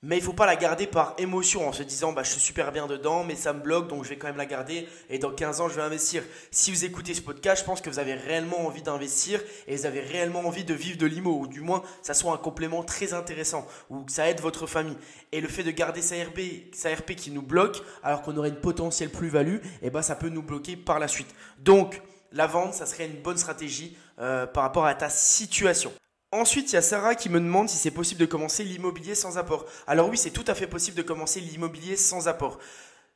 Mais 0.05 0.17
il 0.17 0.21
faut 0.21 0.33
pas 0.33 0.45
la 0.45 0.55
garder 0.55 0.85
par 0.85 1.15
émotion 1.17 1.67
en 1.67 1.74
se 1.74 1.81
disant 1.81 2.13
bah, 2.13 2.21
je 2.21 2.29
suis 2.29 2.39
super 2.39 2.71
bien 2.71 2.85
dedans, 2.85 3.24
mais 3.24 3.33
ça 3.33 3.53
me 3.53 3.59
bloque 3.59 3.88
donc 3.88 4.03
je 4.03 4.09
vais 4.09 4.17
quand 4.17 4.27
même 4.27 4.38
la 4.38 4.45
garder 4.45 4.88
et 5.09 5.17
dans 5.17 5.31
15 5.31 5.62
ans 5.62 5.67
je 5.67 5.74
vais 5.74 5.81
investir. 5.81 6.21
Si 6.51 6.69
vous 6.69 6.85
écoutez 6.85 7.15
ce 7.15 7.24
podcast, 7.24 7.63
je 7.63 7.65
pense 7.65 7.81
que 7.81 7.89
vous 7.89 7.97
avez 7.97 8.13
réellement 8.13 8.67
envie 8.67 8.83
d'investir 8.83 9.41
et 9.67 9.75
vous 9.75 9.88
avez 9.88 10.01
réellement 10.01 10.41
envie 10.41 10.63
de 10.63 10.75
vivre 10.75 11.00
de 11.00 11.07
l'IMO 11.07 11.39
ou 11.39 11.47
du 11.47 11.62
moins 11.62 11.81
ça 12.03 12.13
soit 12.13 12.31
un 12.31 12.38
complément 12.38 12.83
très 12.83 13.15
intéressant 13.15 13.65
ou 13.89 14.03
que 14.03 14.12
ça 14.12 14.29
aide 14.29 14.41
votre 14.41 14.67
famille. 14.67 14.97
Et 15.31 15.41
le 15.41 15.47
fait 15.47 15.63
de 15.63 15.71
garder 15.71 16.03
sa 16.03 16.17
RP, 16.24 16.69
sa 16.71 16.93
RP 16.93 17.15
qui 17.15 17.31
nous 17.31 17.41
bloque 17.41 17.82
alors 18.03 18.21
qu'on 18.21 18.38
aurait 18.38 18.49
une 18.49 18.62
potentielle 18.62 19.10
plus-value, 19.10 19.56
et 19.56 19.88
eh 19.88 19.89
ben 19.89 20.03
ça 20.03 20.15
peut 20.15 20.30
nous 20.30 20.43
bloquer 20.43 20.77
par 20.77 20.99
la 20.99 21.08
suite. 21.08 21.34
Donc 21.58 21.99
la 22.32 22.45
vente, 22.45 22.75
ça 22.75 22.86
serait 22.86 23.08
une 23.08 23.23
bonne 23.23 23.38
stratégie 23.38 23.97
euh, 24.19 24.45
par 24.45 24.62
rapport 24.62 24.86
à 24.86 24.93
ta 24.93 25.10
situation. 25.10 25.91
Ensuite, 26.31 26.71
il 26.71 26.75
y 26.75 26.77
a 26.77 26.81
Sarah 26.81 27.15
qui 27.15 27.29
me 27.29 27.39
demande 27.39 27.69
si 27.69 27.77
c'est 27.77 27.91
possible 27.91 28.19
de 28.19 28.25
commencer 28.25 28.63
l'immobilier 28.63 29.15
sans 29.15 29.38
apport. 29.38 29.65
Alors 29.88 30.09
oui, 30.09 30.17
c'est 30.17 30.31
tout 30.31 30.43
à 30.47 30.55
fait 30.55 30.67
possible 30.67 30.97
de 30.97 31.01
commencer 31.01 31.39
l'immobilier 31.39 31.95
sans 31.95 32.27
apport. 32.27 32.59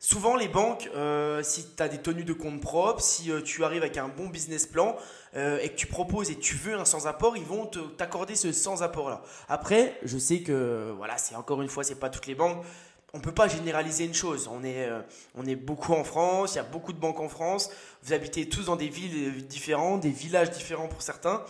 Souvent, 0.02 0.38
les 0.38 0.48
banques, 0.48 0.90
euh, 0.96 1.44
si 1.44 1.76
tu 1.76 1.84
as 1.84 1.90
des 1.90 1.98
tenues 1.98 2.24
de 2.24 2.32
compte 2.32 2.62
propres, 2.62 3.02
si 3.02 3.30
euh, 3.30 3.42
tu 3.42 3.66
arrives 3.66 3.82
avec 3.82 3.98
un 3.98 4.08
bon 4.08 4.28
business 4.28 4.66
plan 4.66 4.96
euh, 5.36 5.60
et 5.62 5.68
que 5.68 5.76
tu 5.76 5.88
proposes 5.88 6.32
et 6.32 6.38
tu 6.38 6.56
veux 6.56 6.76
un 6.76 6.86
sans 6.86 7.06
apport, 7.06 7.36
ils 7.36 7.44
vont 7.44 7.66
t'accorder 7.98 8.36
ce 8.36 8.54
sans 8.54 8.82
apport 8.82 9.10
là. 9.10 9.22
Après, 9.50 10.00
je 10.04 10.18
sais 10.18 10.40
que 10.40 10.94
voilà, 10.96 11.18
c'est 11.18 11.36
encore 11.36 11.62
une 11.62 11.68
fois, 11.68 11.84
c'est 11.84 12.00
pas 12.00 12.10
toutes 12.10 12.28
les 12.28 12.36
banques. 12.36 12.64
On 13.12 13.20
peut 13.20 13.34
pas 13.34 13.50
généraliser 13.50 14.06
une 14.06 14.14
chose. 14.14 14.50
On 14.50 14.64
est, 14.64 14.88
on 15.36 15.46
est 15.46 15.56
beaucoup 15.56 15.94
en 15.94 16.06
France, 16.06 16.54
il 16.54 16.58
y 16.58 16.60
a 16.60 16.64
beaucoup 16.64 16.94
de 16.94 17.00
banques 17.00 17.20
en 17.20 17.28
France. 17.28 17.70
Vous 18.04 18.14
habitez 18.14 18.48
tous 18.48 18.66
dans 18.66 18.78
des 18.78 18.88
villes 18.88 19.46
différentes, 19.48 20.00
des 20.00 20.12
villages 20.12 20.52
différents 20.52 20.88
pour 20.88 21.02
certains. 21.02 21.44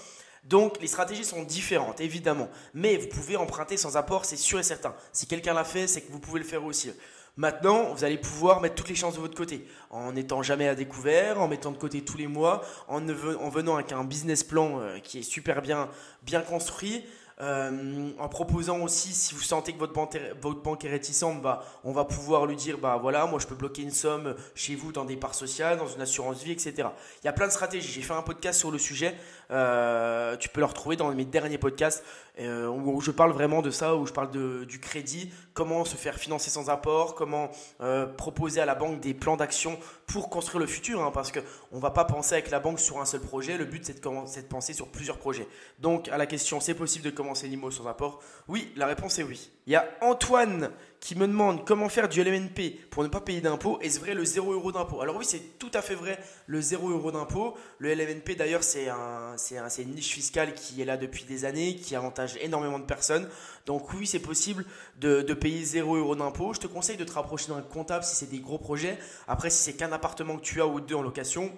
Donc 0.43 0.79
les 0.81 0.87
stratégies 0.87 1.25
sont 1.25 1.43
différentes, 1.43 2.01
évidemment. 2.01 2.49
Mais 2.73 2.97
vous 2.97 3.07
pouvez 3.07 3.37
emprunter 3.37 3.77
sans 3.77 3.97
apport, 3.97 4.25
c'est 4.25 4.37
sûr 4.37 4.59
et 4.59 4.63
certain. 4.63 4.95
Si 5.11 5.27
quelqu'un 5.27 5.53
l'a 5.53 5.63
fait, 5.63 5.87
c'est 5.87 6.01
que 6.01 6.11
vous 6.11 6.19
pouvez 6.19 6.39
le 6.39 6.45
faire 6.45 6.63
aussi. 6.63 6.91
Maintenant, 7.37 7.93
vous 7.93 8.03
allez 8.03 8.17
pouvoir 8.17 8.59
mettre 8.59 8.75
toutes 8.75 8.89
les 8.89 8.95
chances 8.95 9.15
de 9.15 9.21
votre 9.21 9.37
côté, 9.37 9.65
en 9.91 10.11
n'étant 10.11 10.41
jamais 10.43 10.67
à 10.67 10.75
découvert, 10.75 11.39
en 11.39 11.47
mettant 11.47 11.71
de 11.71 11.77
côté 11.77 12.01
tous 12.01 12.17
les 12.17 12.27
mois, 12.27 12.65
en, 12.89 12.99
venant 12.99 13.75
avec 13.75 13.93
un 13.93 14.03
business 14.03 14.43
plan 14.43 14.81
euh, 14.81 14.99
qui 14.99 15.19
est 15.19 15.23
super 15.23 15.61
bien, 15.61 15.87
bien 16.23 16.41
construit, 16.41 17.05
euh, 17.41 18.11
en 18.19 18.27
proposant 18.27 18.81
aussi, 18.81 19.13
si 19.13 19.33
vous 19.33 19.41
sentez 19.41 19.71
que 19.71 19.79
votre 19.79 19.93
banque, 19.93 20.83
est 20.83 20.89
réticente, 20.89 21.41
bah, 21.41 21.63
on 21.85 21.93
va 21.93 22.03
pouvoir 22.03 22.45
lui 22.45 22.57
dire, 22.57 22.77
bah 22.77 22.97
voilà, 23.01 23.25
moi 23.27 23.39
je 23.39 23.47
peux 23.47 23.55
bloquer 23.55 23.81
une 23.81 23.91
somme 23.91 24.35
chez 24.55 24.75
vous 24.75 24.91
dans 24.91 25.05
des 25.05 25.15
parts 25.15 25.35
sociales, 25.35 25.77
dans 25.77 25.87
une 25.87 26.01
assurance 26.01 26.43
vie, 26.43 26.51
etc. 26.51 26.89
Il 27.23 27.25
y 27.25 27.29
a 27.29 27.33
plein 27.33 27.47
de 27.47 27.53
stratégies. 27.53 27.93
J'ai 27.93 28.01
fait 28.01 28.13
un 28.13 28.21
podcast 28.21 28.59
sur 28.59 28.71
le 28.71 28.77
sujet. 28.77 29.15
Euh, 29.51 30.37
tu 30.37 30.49
peux 30.49 30.59
le 30.59 30.65
retrouver 30.65 30.95
dans 30.95 31.11
mes 31.13 31.25
derniers 31.25 31.57
podcasts 31.57 32.03
euh, 32.39 32.67
où 32.67 33.01
je 33.01 33.11
parle 33.11 33.31
vraiment 33.31 33.61
de 33.61 33.71
ça, 33.71 33.95
où 33.95 34.05
je 34.05 34.13
parle 34.13 34.31
de, 34.31 34.63
du 34.63 34.79
crédit, 34.79 35.31
comment 35.53 35.85
se 35.85 35.95
faire 35.95 36.15
financer 36.15 36.49
sans 36.49 36.69
apport, 36.69 37.15
comment 37.15 37.49
euh, 37.81 38.05
proposer 38.05 38.61
à 38.61 38.65
la 38.65 38.75
banque 38.75 38.99
des 38.99 39.13
plans 39.13 39.37
d'action 39.37 39.77
pour 40.05 40.29
construire 40.29 40.59
le 40.59 40.67
futur, 40.67 41.01
hein, 41.01 41.11
parce 41.13 41.31
qu'on 41.31 41.75
ne 41.75 41.81
va 41.81 41.91
pas 41.91 42.05
penser 42.05 42.33
avec 42.33 42.51
la 42.51 42.59
banque 42.59 42.79
sur 42.79 42.99
un 43.01 43.05
seul 43.05 43.21
projet, 43.21 43.57
le 43.57 43.65
but 43.65 43.85
c'est 43.85 44.01
de, 44.01 44.09
de, 44.09 44.47
penser 44.47 44.73
sur 44.73 44.87
plusieurs 44.87 45.17
projets. 45.17 45.47
Donc 45.79 46.07
à 46.09 46.17
la 46.17 46.25
question, 46.25 46.59
c'est 46.59 46.75
possible 46.75 47.05
de 47.05 47.09
commencer 47.09 47.47
l'IMO 47.47 47.71
sans 47.71 47.87
apport 47.87 48.21
Oui, 48.47 48.71
la 48.75 48.85
réponse 48.85 49.19
est 49.19 49.23
oui. 49.23 49.51
Il 49.69 49.73
y 49.73 49.75
a 49.75 49.87
Antoine 50.01 50.71
qui 50.99 51.15
me 51.15 51.27
demande 51.27 51.63
comment 51.63 51.89
faire 51.89 52.09
du 52.09 52.23
LMNP 52.23 52.89
pour 52.89 53.03
ne 53.03 53.07
pas 53.07 53.21
payer 53.21 53.39
d'impôts. 53.39 53.79
Est-ce 53.81 53.99
vrai 53.99 54.15
le 54.15 54.25
0 54.25 54.51
euro 54.53 54.71
d'impôt 54.71 54.99
Alors 54.99 55.15
oui, 55.15 55.25
c'est 55.27 55.59
tout 55.59 55.69
à 55.75 55.83
fait 55.83 55.93
vrai 55.93 56.17
le 56.47 56.59
0 56.59 56.89
euro 56.89 57.11
d'impôt. 57.11 57.55
Le 57.77 57.93
LMNP 57.93 58.35
d'ailleurs, 58.35 58.63
c'est 58.63 58.89
un, 58.89 59.35
un, 59.35 59.67
une 59.77 59.93
niche 59.93 60.11
fiscale 60.11 60.55
qui 60.55 60.81
est 60.81 60.85
là 60.85 60.97
depuis 60.97 61.23
des 61.23 61.45
années, 61.45 61.75
qui 61.75 61.95
avantage 61.95 62.35
énormément 62.41 62.79
de 62.79 62.85
personnes. 62.85 63.29
Donc 63.67 63.93
oui, 63.93 64.07
c'est 64.07 64.17
possible 64.17 64.65
de, 64.99 65.21
de, 65.21 65.33
payer 65.35 65.63
0 65.63 65.97
euro 65.97 66.15
d'impôt. 66.15 66.51
Je 66.55 66.61
te 66.61 66.65
conseille 66.65 66.97
de 66.97 67.05
te 67.05 67.11
rapprocher 67.11 67.49
d'un 67.49 67.61
comptable 67.61 68.03
si 68.03 68.15
c'est 68.15 68.31
des 68.31 68.39
gros 68.39 68.57
projets. 68.57 68.97
Après, 69.27 69.51
si 69.51 69.61
c'est 69.61 69.73
qu'un 69.73 69.91
appartement 69.91 70.37
que 70.37 70.43
tu 70.43 70.61
as 70.61 70.65
ou 70.65 70.81
deux 70.81 70.95
en 70.95 71.03
location, 71.03 71.55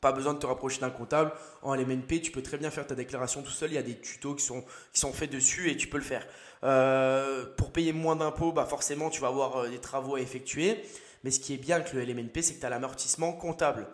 pas 0.00 0.10
besoin 0.12 0.34
de 0.34 0.38
te 0.38 0.46
rapprocher 0.46 0.80
d'un 0.80 0.90
comptable. 0.90 1.32
En 1.62 1.74
LMNP, 1.74 2.20
tu 2.22 2.30
peux 2.30 2.42
très 2.42 2.58
bien 2.58 2.70
faire 2.70 2.86
ta 2.86 2.94
déclaration 2.94 3.42
tout 3.42 3.50
seul. 3.50 3.70
Il 3.70 3.74
y 3.74 3.78
a 3.78 3.82
des 3.82 3.98
tutos 3.98 4.34
qui 4.34 4.44
sont, 4.44 4.64
qui 4.92 5.00
sont 5.00 5.12
faits 5.12 5.30
dessus 5.30 5.70
et 5.70 5.76
tu 5.76 5.86
peux 5.86 5.98
le 5.98 6.04
faire. 6.04 6.26
Euh, 6.64 7.44
pour 7.56 7.72
payer 7.72 7.92
moins 7.92 8.16
d'impôts, 8.16 8.52
bah 8.52 8.64
forcément, 8.64 9.10
tu 9.10 9.20
vas 9.20 9.28
avoir 9.28 9.56
euh, 9.56 9.68
des 9.68 9.78
travaux 9.78 10.16
à 10.16 10.20
effectuer. 10.20 10.82
Mais 11.24 11.30
ce 11.30 11.40
qui 11.40 11.54
est 11.54 11.58
bien 11.58 11.76
avec 11.76 11.92
le 11.92 12.02
LMNP, 12.02 12.42
c'est 12.42 12.54
que 12.54 12.60
tu 12.60 12.66
as 12.66 12.70
l'amortissement 12.70 13.32
comptable. 13.32 13.86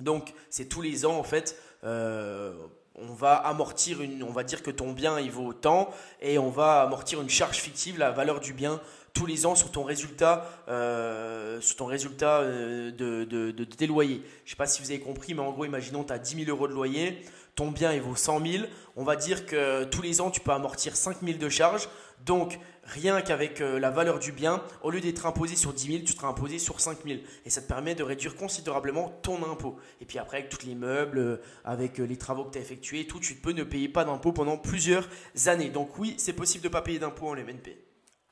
Donc, 0.00 0.34
c'est 0.50 0.66
tous 0.66 0.82
les 0.82 1.06
ans, 1.06 1.18
en 1.18 1.22
fait, 1.22 1.58
euh, 1.84 2.52
on 2.98 3.12
va 3.12 3.34
amortir 3.34 4.00
une, 4.00 4.22
on 4.22 4.32
va 4.32 4.42
dire 4.42 4.62
que 4.62 4.70
ton 4.70 4.92
bien 4.92 5.20
il 5.20 5.30
vaut 5.30 5.46
autant 5.46 5.90
et 6.20 6.38
on 6.38 6.50
va 6.50 6.82
amortir 6.82 7.20
une 7.20 7.28
charge 7.28 7.56
fictive, 7.56 7.98
la 7.98 8.10
valeur 8.10 8.40
du 8.40 8.52
bien 8.52 8.80
tous 9.16 9.26
les 9.26 9.46
ans 9.46 9.54
sur 9.54 9.72
ton 9.72 9.82
résultat, 9.82 10.46
sur 10.66 11.76
ton 11.76 11.86
résultat 11.86 12.44
de, 12.44 12.90
de, 12.90 13.24
de, 13.24 13.64
tes 13.64 13.86
loyers. 13.86 14.22
Je 14.44 14.48
ne 14.48 14.50
sais 14.50 14.56
pas 14.56 14.66
si 14.66 14.82
vous 14.82 14.90
avez 14.90 15.00
compris, 15.00 15.32
mais 15.32 15.40
en 15.40 15.52
gros, 15.52 15.64
imaginons 15.64 16.04
tu 16.04 16.12
as 16.12 16.18
10 16.18 16.44
000 16.44 16.50
euros 16.50 16.68
de 16.68 16.74
loyer, 16.74 17.24
ton 17.54 17.70
bien 17.70 17.94
il 17.94 18.02
vaut 18.02 18.14
100 18.14 18.46
000. 18.46 18.64
On 18.94 19.04
va 19.04 19.16
dire 19.16 19.46
que 19.46 19.84
tous 19.84 20.02
les 20.02 20.20
ans, 20.20 20.30
tu 20.30 20.40
peux 20.40 20.52
amortir 20.52 20.94
5 20.94 21.22
000 21.22 21.38
de 21.38 21.48
charges. 21.48 21.88
Donc, 22.24 22.58
rien 22.86 23.20
qu'avec 23.20 23.60
euh, 23.60 23.78
la 23.78 23.90
valeur 23.90 24.18
du 24.18 24.32
bien, 24.32 24.62
au 24.82 24.90
lieu 24.90 25.00
d'être 25.00 25.26
imposé 25.26 25.56
sur 25.56 25.72
10 25.72 25.86
000, 25.86 26.04
tu 26.04 26.12
seras 26.12 26.28
imposé 26.28 26.58
sur 26.58 26.80
5 26.80 26.98
000. 27.04 27.20
Et 27.44 27.50
ça 27.50 27.60
te 27.60 27.68
permet 27.68 27.94
de 27.94 28.02
réduire 28.02 28.36
considérablement 28.36 29.10
ton 29.22 29.42
impôt. 29.50 29.76
Et 30.00 30.04
puis 30.04 30.18
après, 30.18 30.38
avec 30.38 30.50
tous 30.50 30.66
les 30.66 30.74
meubles, 30.74 31.18
euh, 31.18 31.36
avec 31.64 32.00
euh, 32.00 32.04
les 32.04 32.16
travaux 32.16 32.44
que 32.44 32.52
tu 32.52 32.58
as 32.58 32.62
effectués, 32.62 33.06
tout, 33.06 33.20
tu 33.20 33.34
peux 33.34 33.52
ne 33.52 33.64
payer 33.64 33.88
pas 33.88 34.04
d'impôt 34.04 34.32
pendant 34.32 34.56
plusieurs 34.56 35.08
années. 35.46 35.68
Donc 35.68 35.98
oui, 35.98 36.14
c'est 36.18 36.32
possible 36.32 36.62
de 36.62 36.68
ne 36.68 36.72
pas 36.72 36.82
payer 36.82 36.98
d'impôt 36.98 37.28
en 37.28 37.34
MNP. 37.34 37.76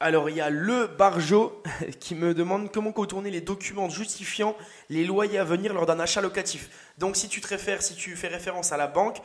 Alors 0.00 0.28
il 0.28 0.36
y 0.36 0.40
a 0.40 0.50
le 0.50 0.86
Barjo 0.86 1.62
qui 2.00 2.14
me 2.14 2.34
demande 2.34 2.70
comment 2.70 2.92
contourner 2.92 3.30
les 3.30 3.40
documents 3.40 3.88
justifiant 3.88 4.56
les 4.90 5.04
loyers 5.04 5.38
à 5.38 5.44
venir 5.44 5.72
lors 5.72 5.86
d'un 5.86 6.00
achat 6.00 6.20
locatif. 6.20 6.68
Donc 6.98 7.16
si 7.16 7.28
tu 7.28 7.40
te 7.40 7.46
réfères, 7.46 7.80
si 7.80 7.94
tu 7.94 8.14
fais 8.16 8.28
référence 8.28 8.72
à 8.72 8.76
la 8.76 8.88
banque, 8.88 9.22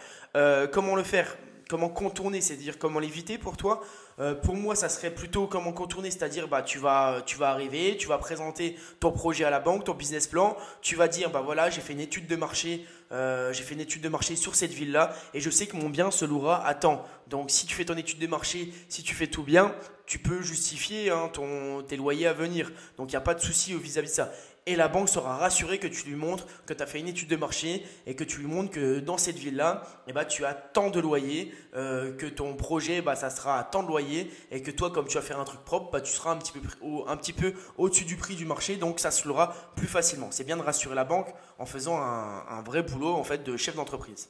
comment 0.71 0.95
le 0.95 1.03
faire? 1.03 1.35
Comment 1.69 1.89
contourner, 1.89 2.41
c'est-à-dire 2.41 2.79
comment 2.79 2.97
l'éviter 2.97 3.37
pour 3.37 3.55
toi 3.55 3.81
euh, 4.19 4.35
pour 4.35 4.55
moi, 4.55 4.75
ça 4.75 4.89
serait 4.89 5.11
plutôt 5.11 5.47
comment 5.47 5.71
contourner, 5.71 6.11
c'est-à-dire 6.11 6.49
bah, 6.49 6.61
tu, 6.61 6.77
vas, 6.77 7.21
tu 7.25 7.37
vas 7.37 7.51
arriver, 7.51 7.95
tu 7.97 8.07
vas 8.07 8.17
présenter 8.17 8.75
ton 8.99 9.11
projet 9.11 9.45
à 9.45 9.49
la 9.49 9.61
banque, 9.61 9.85
ton 9.85 9.93
business 9.93 10.27
plan, 10.27 10.57
tu 10.81 10.95
vas 10.97 11.07
dire 11.07 11.29
bah 11.29 11.41
voilà, 11.41 11.69
j'ai 11.69 11.79
fait 11.79 11.93
une 11.93 12.01
étude 12.01 12.27
de 12.27 12.35
marché, 12.35 12.85
euh, 13.13 13.53
j'ai 13.53 13.63
fait 13.63 13.75
une 13.75 13.79
étude 13.79 14.01
de 14.01 14.09
marché 14.09 14.35
sur 14.35 14.55
cette 14.55 14.73
ville-là 14.73 15.15
et 15.33 15.39
je 15.39 15.49
sais 15.49 15.67
que 15.67 15.77
mon 15.77 15.87
bien 15.89 16.11
se 16.11 16.25
louera 16.25 16.65
à 16.67 16.73
temps. 16.73 17.05
Donc 17.27 17.49
si 17.49 17.65
tu 17.65 17.75
fais 17.75 17.85
ton 17.85 17.95
étude 17.95 18.19
de 18.19 18.27
marché, 18.27 18.73
si 18.89 19.03
tu 19.03 19.15
fais 19.15 19.27
tout 19.27 19.43
bien, 19.43 19.73
tu 20.05 20.19
peux 20.19 20.41
justifier 20.41 21.11
hein, 21.11 21.29
ton, 21.31 21.81
tes 21.83 21.95
loyers 21.95 22.27
à 22.27 22.33
venir. 22.33 22.71
Donc 22.97 23.09
il 23.09 23.13
n'y 23.13 23.17
a 23.17 23.21
pas 23.21 23.35
de 23.35 23.41
souci 23.41 23.73
vis-à-vis 23.73 24.09
de 24.09 24.13
ça 24.15 24.31
et 24.69 24.75
la 24.75 24.87
banque 24.87 25.09
sera 25.09 25.35
rassurée 25.35 25.79
que 25.79 25.87
tu 25.87 26.07
lui 26.07 26.15
montres 26.15 26.45
que 26.67 26.75
tu 26.75 26.83
as 26.83 26.85
fait 26.85 26.99
une 26.99 27.07
étude 27.07 27.27
de 27.27 27.35
marché 27.35 27.83
et 28.05 28.15
que 28.15 28.23
tu 28.23 28.39
lui 28.39 28.45
montres 28.45 28.69
que 28.69 28.99
dans 28.99 29.17
cette 29.17 29.37
ville-là, 29.37 29.81
eh 30.07 30.13
ben, 30.13 30.25
tu 30.25 30.45
as 30.45 30.53
tant 30.53 30.91
de 30.91 30.99
loyers, 30.99 31.51
euh, 31.75 32.15
que 32.15 32.27
ton 32.27 32.55
projet, 32.55 33.01
bah, 33.01 33.15
ça 33.15 33.31
sera 33.31 33.57
à 33.57 33.63
tant 33.63 33.81
de 33.81 33.87
loyers 33.87 34.31
et 34.51 34.61
que 34.61 34.69
toi, 34.69 34.91
comme 34.91 35.07
tu 35.07 35.15
vas 35.15 35.23
faire 35.23 35.39
un 35.39 35.43
truc 35.43 35.61
propre, 35.61 35.89
bah, 35.91 36.01
tu 36.01 36.13
seras 36.13 36.29
un 36.31 36.37
petit 36.37 36.51
peu, 36.51 36.59
au, 36.81 37.03
un 37.07 37.17
petit 37.17 37.33
peu 37.33 37.53
au-dessus 37.79 38.05
du 38.05 38.15
prix 38.15 38.35
du 38.35 38.45
marché, 38.45 38.75
donc 38.75 38.99
ça 38.99 39.09
se 39.09 39.27
louera 39.27 39.55
plus 39.75 39.87
facilement. 39.87 40.27
C'est 40.29 40.43
bien 40.43 40.57
de 40.57 40.61
rassurer 40.61 40.93
la 40.93 41.03
banque 41.03 41.33
en 41.57 41.65
faisant 41.65 41.97
un, 41.97 42.45
un 42.47 42.61
vrai 42.61 42.83
boulot 42.83 43.15
en 43.15 43.23
fait 43.23 43.43
de 43.43 43.57
chef 43.57 43.75
d'entreprise. 43.75 44.29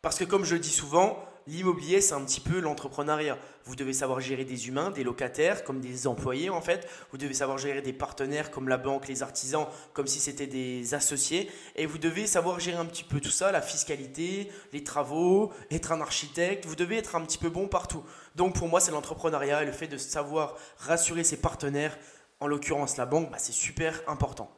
Parce 0.00 0.18
que 0.18 0.24
comme 0.24 0.44
je 0.44 0.54
le 0.54 0.60
dis 0.60 0.70
souvent, 0.70 1.24
l'immobilier, 1.46 2.00
c'est 2.00 2.14
un 2.14 2.24
petit 2.24 2.40
peu 2.40 2.60
l'entrepreneuriat. 2.60 3.38
Vous 3.64 3.76
devez 3.76 3.92
savoir 3.92 4.20
gérer 4.20 4.44
des 4.44 4.68
humains, 4.68 4.90
des 4.90 5.04
locataires, 5.04 5.64
comme 5.64 5.80
des 5.80 6.06
employés 6.06 6.50
en 6.50 6.60
fait. 6.60 6.88
Vous 7.10 7.18
devez 7.18 7.34
savoir 7.34 7.58
gérer 7.58 7.82
des 7.82 7.92
partenaires 7.92 8.50
comme 8.50 8.68
la 8.68 8.78
banque, 8.78 9.08
les 9.08 9.22
artisans, 9.22 9.66
comme 9.92 10.06
si 10.06 10.20
c'était 10.20 10.46
des 10.46 10.94
associés. 10.94 11.50
Et 11.76 11.86
vous 11.86 11.98
devez 11.98 12.26
savoir 12.26 12.58
gérer 12.60 12.78
un 12.78 12.86
petit 12.86 13.04
peu 13.04 13.20
tout 13.20 13.30
ça, 13.30 13.52
la 13.52 13.62
fiscalité, 13.62 14.50
les 14.72 14.82
travaux, 14.82 15.52
être 15.70 15.92
un 15.92 16.00
architecte. 16.00 16.66
Vous 16.66 16.76
devez 16.76 16.96
être 16.96 17.14
un 17.16 17.20
petit 17.20 17.38
peu 17.38 17.50
bon 17.50 17.68
partout. 17.68 18.02
Donc 18.34 18.54
pour 18.56 18.68
moi, 18.68 18.80
c'est 18.80 18.92
l'entrepreneuriat 18.92 19.62
et 19.62 19.66
le 19.66 19.72
fait 19.72 19.88
de 19.88 19.96
savoir 19.96 20.56
rassurer 20.78 21.24
ses 21.24 21.36
partenaires, 21.36 21.96
en 22.40 22.48
l'occurrence 22.48 22.96
la 22.96 23.06
banque, 23.06 23.30
bah, 23.30 23.38
c'est 23.38 23.52
super 23.52 24.00
important. 24.08 24.50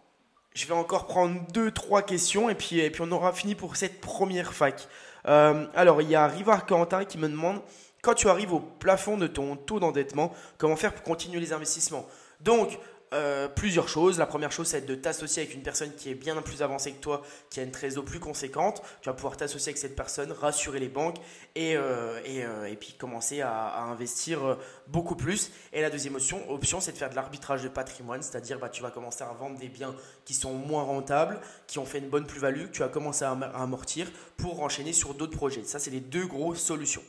Je 0.55 0.66
vais 0.66 0.75
encore 0.75 1.07
prendre 1.07 1.40
deux, 1.53 1.73
trois 1.73 2.03
questions 2.03 2.49
et 2.49 2.55
puis, 2.55 2.79
et 2.79 2.88
puis 2.88 3.03
on 3.05 3.11
aura 3.11 3.33
fini 3.33 3.55
pour 3.55 3.77
cette 3.77 4.01
première 4.01 4.55
fac. 4.55 4.88
Euh, 5.27 5.67
alors, 5.75 6.03
il 6.03 6.09
y 6.09 6.15
a 6.15 6.27
Rivard 6.27 6.67
Quentin 6.67 7.05
qui 7.05 7.19
me 7.19 7.29
demande 7.29 7.61
quand 8.03 8.15
tu 8.15 8.29
arrives 8.29 8.53
au 8.53 8.61
plafond 8.61 9.17
de 9.17 9.27
ton 9.27 9.57
taux 9.57 9.81
d'endettement, 9.81 10.33
comment 10.59 10.77
faire 10.77 10.93
pour 10.93 11.03
continuer 11.03 11.41
les 11.41 11.53
investissements? 11.53 12.07
Donc, 12.41 12.79
euh, 13.12 13.49
plusieurs 13.49 13.88
choses. 13.88 14.19
La 14.19 14.27
première 14.27 14.51
chose, 14.51 14.67
c'est 14.67 14.87
de 14.87 14.95
t'associer 14.95 15.43
avec 15.43 15.55
une 15.55 15.62
personne 15.62 15.95
qui 15.95 16.11
est 16.11 16.14
bien 16.14 16.40
plus 16.43 16.62
avancée 16.62 16.93
que 16.93 17.01
toi, 17.01 17.23
qui 17.51 17.61
a 17.61 17.62
une 17.62 17.71
trésor 17.71 18.05
plus 18.05 18.19
conséquente. 18.19 18.83
Tu 19.03 19.09
vas 19.09 19.14
pouvoir 19.14 19.37
t'associer 19.37 19.71
avec 19.71 19.79
cette 19.79 19.95
personne, 19.95 20.33
rassurer 20.33 20.81
les 20.81 20.88
banques 20.88 21.19
et, 21.55 21.77
euh, 21.77 22.19
euh, 22.27 22.64
et, 22.64 22.77
puis 22.77 22.95
commencer 22.95 23.40
à, 23.40 23.83
investir 23.83 24.59
beaucoup 24.88 25.14
plus. 25.14 25.53
Et 25.73 25.81
la 25.81 25.90
deuxième 25.90 26.17
option, 26.17 26.51
option 26.51 26.81
c'est 26.81 26.93
de 26.93 26.97
faire 26.97 27.11
de 27.11 27.14
l'arbitrage 27.14 27.62
de 27.62 27.69
patrimoine, 27.69 28.23
c'est-à-dire 28.23 28.59
bah, 28.59 28.69
tu 28.69 28.83
vas 28.83 28.90
commencer 28.90 29.23
à 29.23 29.33
vendre 29.33 29.59
des 29.59 29.69
biens 29.69 29.95
qui 30.25 30.35
sont 30.35 30.55
moins 30.55 30.83
rentables, 30.83 31.40
qui 31.67 31.79
ont 31.79 31.87
fait 31.87 31.99
une 31.99 32.09
bonne 32.09 32.27
plus-value, 32.27 32.71
tu 32.73 32.81
vas 32.81 32.88
commencer 32.88 33.25
à 33.25 33.31
amortir 33.31 34.11
pour 34.37 34.62
enchaîner 34.62 34.93
sur 34.93 35.14
d'autres 35.14 35.37
projets. 35.37 35.62
Ça, 35.64 35.79
c'est 35.79 35.90
les 35.90 36.01
deux 36.01 36.27
grosses 36.27 36.62
solutions. 36.62 37.03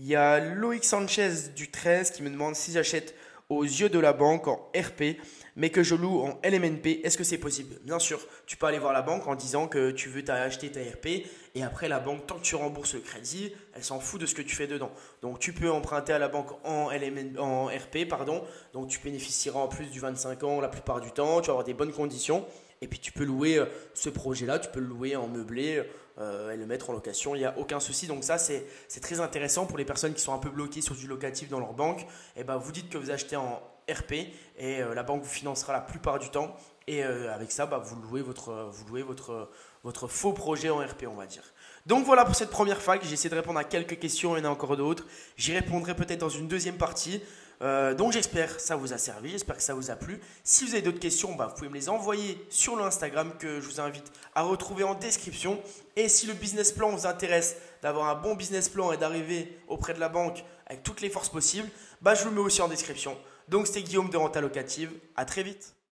Il 0.00 0.06
y 0.06 0.14
a 0.14 0.38
Loïc 0.38 0.84
Sanchez 0.84 1.50
du 1.56 1.72
13 1.72 2.12
qui 2.12 2.22
me 2.22 2.30
demande 2.30 2.54
si 2.54 2.70
j'achète 2.70 3.16
aux 3.48 3.62
yeux 3.62 3.88
de 3.88 3.98
la 3.98 4.12
banque 4.12 4.46
en 4.46 4.70
RP, 4.76 5.16
mais 5.56 5.70
que 5.70 5.82
je 5.82 5.94
loue 5.94 6.20
en 6.20 6.38
LMNP, 6.44 7.00
est-ce 7.02 7.16
que 7.16 7.24
c'est 7.24 7.38
possible? 7.38 7.76
Bien 7.82 7.98
sûr, 7.98 8.20
tu 8.46 8.56
peux 8.56 8.66
aller 8.66 8.78
voir 8.78 8.92
la 8.92 9.02
banque 9.02 9.26
en 9.26 9.34
disant 9.34 9.68
que 9.68 9.90
tu 9.90 10.08
veux 10.08 10.22
acheter 10.30 10.70
ta 10.70 10.80
RP, 10.80 11.26
et 11.54 11.62
après 11.62 11.88
la 11.88 11.98
banque, 11.98 12.26
tant 12.26 12.36
que 12.36 12.42
tu 12.42 12.54
rembourses 12.54 12.94
le 12.94 13.00
crédit, 13.00 13.52
elle 13.74 13.82
s'en 13.82 14.00
fout 14.00 14.20
de 14.20 14.26
ce 14.26 14.34
que 14.34 14.42
tu 14.42 14.54
fais 14.54 14.66
dedans. 14.66 14.90
Donc 15.22 15.38
tu 15.38 15.52
peux 15.52 15.70
emprunter 15.70 16.12
à 16.12 16.18
la 16.18 16.28
banque 16.28 16.50
en, 16.64 16.90
en 17.38 17.66
RP, 17.66 18.06
pardon, 18.08 18.44
donc 18.74 18.88
tu 18.88 19.00
bénéficieras 19.00 19.60
en 19.60 19.68
plus 19.68 19.86
du 19.86 19.98
25 19.98 20.44
ans 20.44 20.60
la 20.60 20.68
plupart 20.68 21.00
du 21.00 21.10
temps, 21.10 21.40
tu 21.40 21.46
vas 21.46 21.52
avoir 21.52 21.64
des 21.64 21.74
bonnes 21.74 21.92
conditions. 21.92 22.44
Et 22.80 22.88
puis 22.88 22.98
tu 22.98 23.12
peux 23.12 23.24
louer 23.24 23.58
euh, 23.58 23.66
ce 23.94 24.08
projet-là, 24.08 24.58
tu 24.58 24.70
peux 24.70 24.80
le 24.80 24.86
louer 24.86 25.16
en 25.16 25.26
meublé 25.26 25.82
euh, 26.18 26.52
et 26.52 26.56
le 26.56 26.66
mettre 26.66 26.90
en 26.90 26.92
location, 26.92 27.34
il 27.34 27.38
n'y 27.38 27.44
a 27.44 27.58
aucun 27.58 27.80
souci. 27.80 28.06
Donc 28.06 28.24
ça, 28.24 28.38
c'est 28.38 28.66
très 29.00 29.20
intéressant 29.20 29.66
pour 29.66 29.78
les 29.78 29.84
personnes 29.84 30.14
qui 30.14 30.20
sont 30.22 30.34
un 30.34 30.38
peu 30.38 30.50
bloquées 30.50 30.80
sur 30.80 30.94
du 30.94 31.06
locatif 31.06 31.48
dans 31.48 31.60
leur 31.60 31.74
banque. 31.74 32.02
Et 32.02 32.40
eh 32.40 32.44
ben, 32.44 32.56
vous 32.56 32.72
dites 32.72 32.88
que 32.88 32.98
vous 32.98 33.10
achetez 33.10 33.36
en 33.36 33.60
RP 33.90 34.12
et 34.58 34.82
euh, 34.82 34.94
la 34.94 35.02
banque 35.02 35.22
vous 35.22 35.28
financera 35.28 35.72
la 35.72 35.80
plupart 35.80 36.18
du 36.18 36.30
temps. 36.30 36.54
Et 36.86 37.02
avec 37.02 37.52
ça, 37.52 37.66
bah, 37.66 37.82
vous 37.84 38.00
louez, 38.00 38.22
votre, 38.22 38.70
vous 38.70 38.86
louez 38.86 39.02
votre, 39.02 39.50
votre 39.84 40.08
faux 40.08 40.32
projet 40.32 40.70
en 40.70 40.78
RP, 40.78 41.04
on 41.06 41.16
va 41.16 41.26
dire. 41.26 41.42
Donc 41.84 42.06
voilà 42.06 42.24
pour 42.24 42.34
cette 42.34 42.48
première 42.48 42.80
fac. 42.80 43.04
J'ai 43.04 43.12
essayé 43.12 43.28
de 43.28 43.34
répondre 43.34 43.58
à 43.58 43.64
quelques 43.64 43.98
questions, 43.98 44.34
il 44.36 44.42
y 44.42 44.46
en 44.46 44.48
a 44.48 44.52
encore 44.52 44.74
d'autres. 44.74 45.04
J'y 45.36 45.52
répondrai 45.52 45.94
peut-être 45.94 46.20
dans 46.20 46.30
une 46.30 46.48
deuxième 46.48 46.78
partie. 46.78 47.22
Euh, 47.60 47.94
donc 47.94 48.12
j'espère 48.12 48.56
que 48.56 48.62
ça 48.62 48.76
vous 48.76 48.92
a 48.92 48.98
servi, 48.98 49.30
j'espère 49.30 49.56
que 49.56 49.62
ça 49.62 49.74
vous 49.74 49.90
a 49.90 49.96
plu. 49.96 50.20
Si 50.44 50.64
vous 50.64 50.72
avez 50.72 50.82
d'autres 50.82 51.00
questions, 51.00 51.34
bah, 51.34 51.46
vous 51.46 51.54
pouvez 51.54 51.68
me 51.68 51.74
les 51.74 51.88
envoyer 51.88 52.44
sur 52.50 52.76
l'Instagram 52.76 53.32
que 53.38 53.60
je 53.60 53.66
vous 53.66 53.80
invite 53.80 54.12
à 54.34 54.42
retrouver 54.42 54.84
en 54.84 54.94
description. 54.94 55.60
Et 55.96 56.08
si 56.08 56.26
le 56.26 56.34
business 56.34 56.72
plan 56.72 56.90
vous 56.90 57.06
intéresse, 57.06 57.56
d'avoir 57.82 58.08
un 58.08 58.14
bon 58.14 58.34
business 58.34 58.68
plan 58.68 58.92
et 58.92 58.96
d'arriver 58.96 59.56
auprès 59.68 59.94
de 59.94 60.00
la 60.00 60.08
banque 60.08 60.44
avec 60.66 60.82
toutes 60.82 61.00
les 61.00 61.10
forces 61.10 61.28
possibles, 61.28 61.68
bah, 62.00 62.14
je 62.14 62.22
vous 62.24 62.30
le 62.30 62.36
mets 62.36 62.42
aussi 62.42 62.62
en 62.62 62.68
description. 62.68 63.16
Donc 63.48 63.66
c'était 63.66 63.82
Guillaume 63.82 64.10
de 64.10 64.16
Renta 64.16 64.40
Locative. 64.40 64.92
À 65.16 65.24
très 65.24 65.42
vite. 65.42 65.77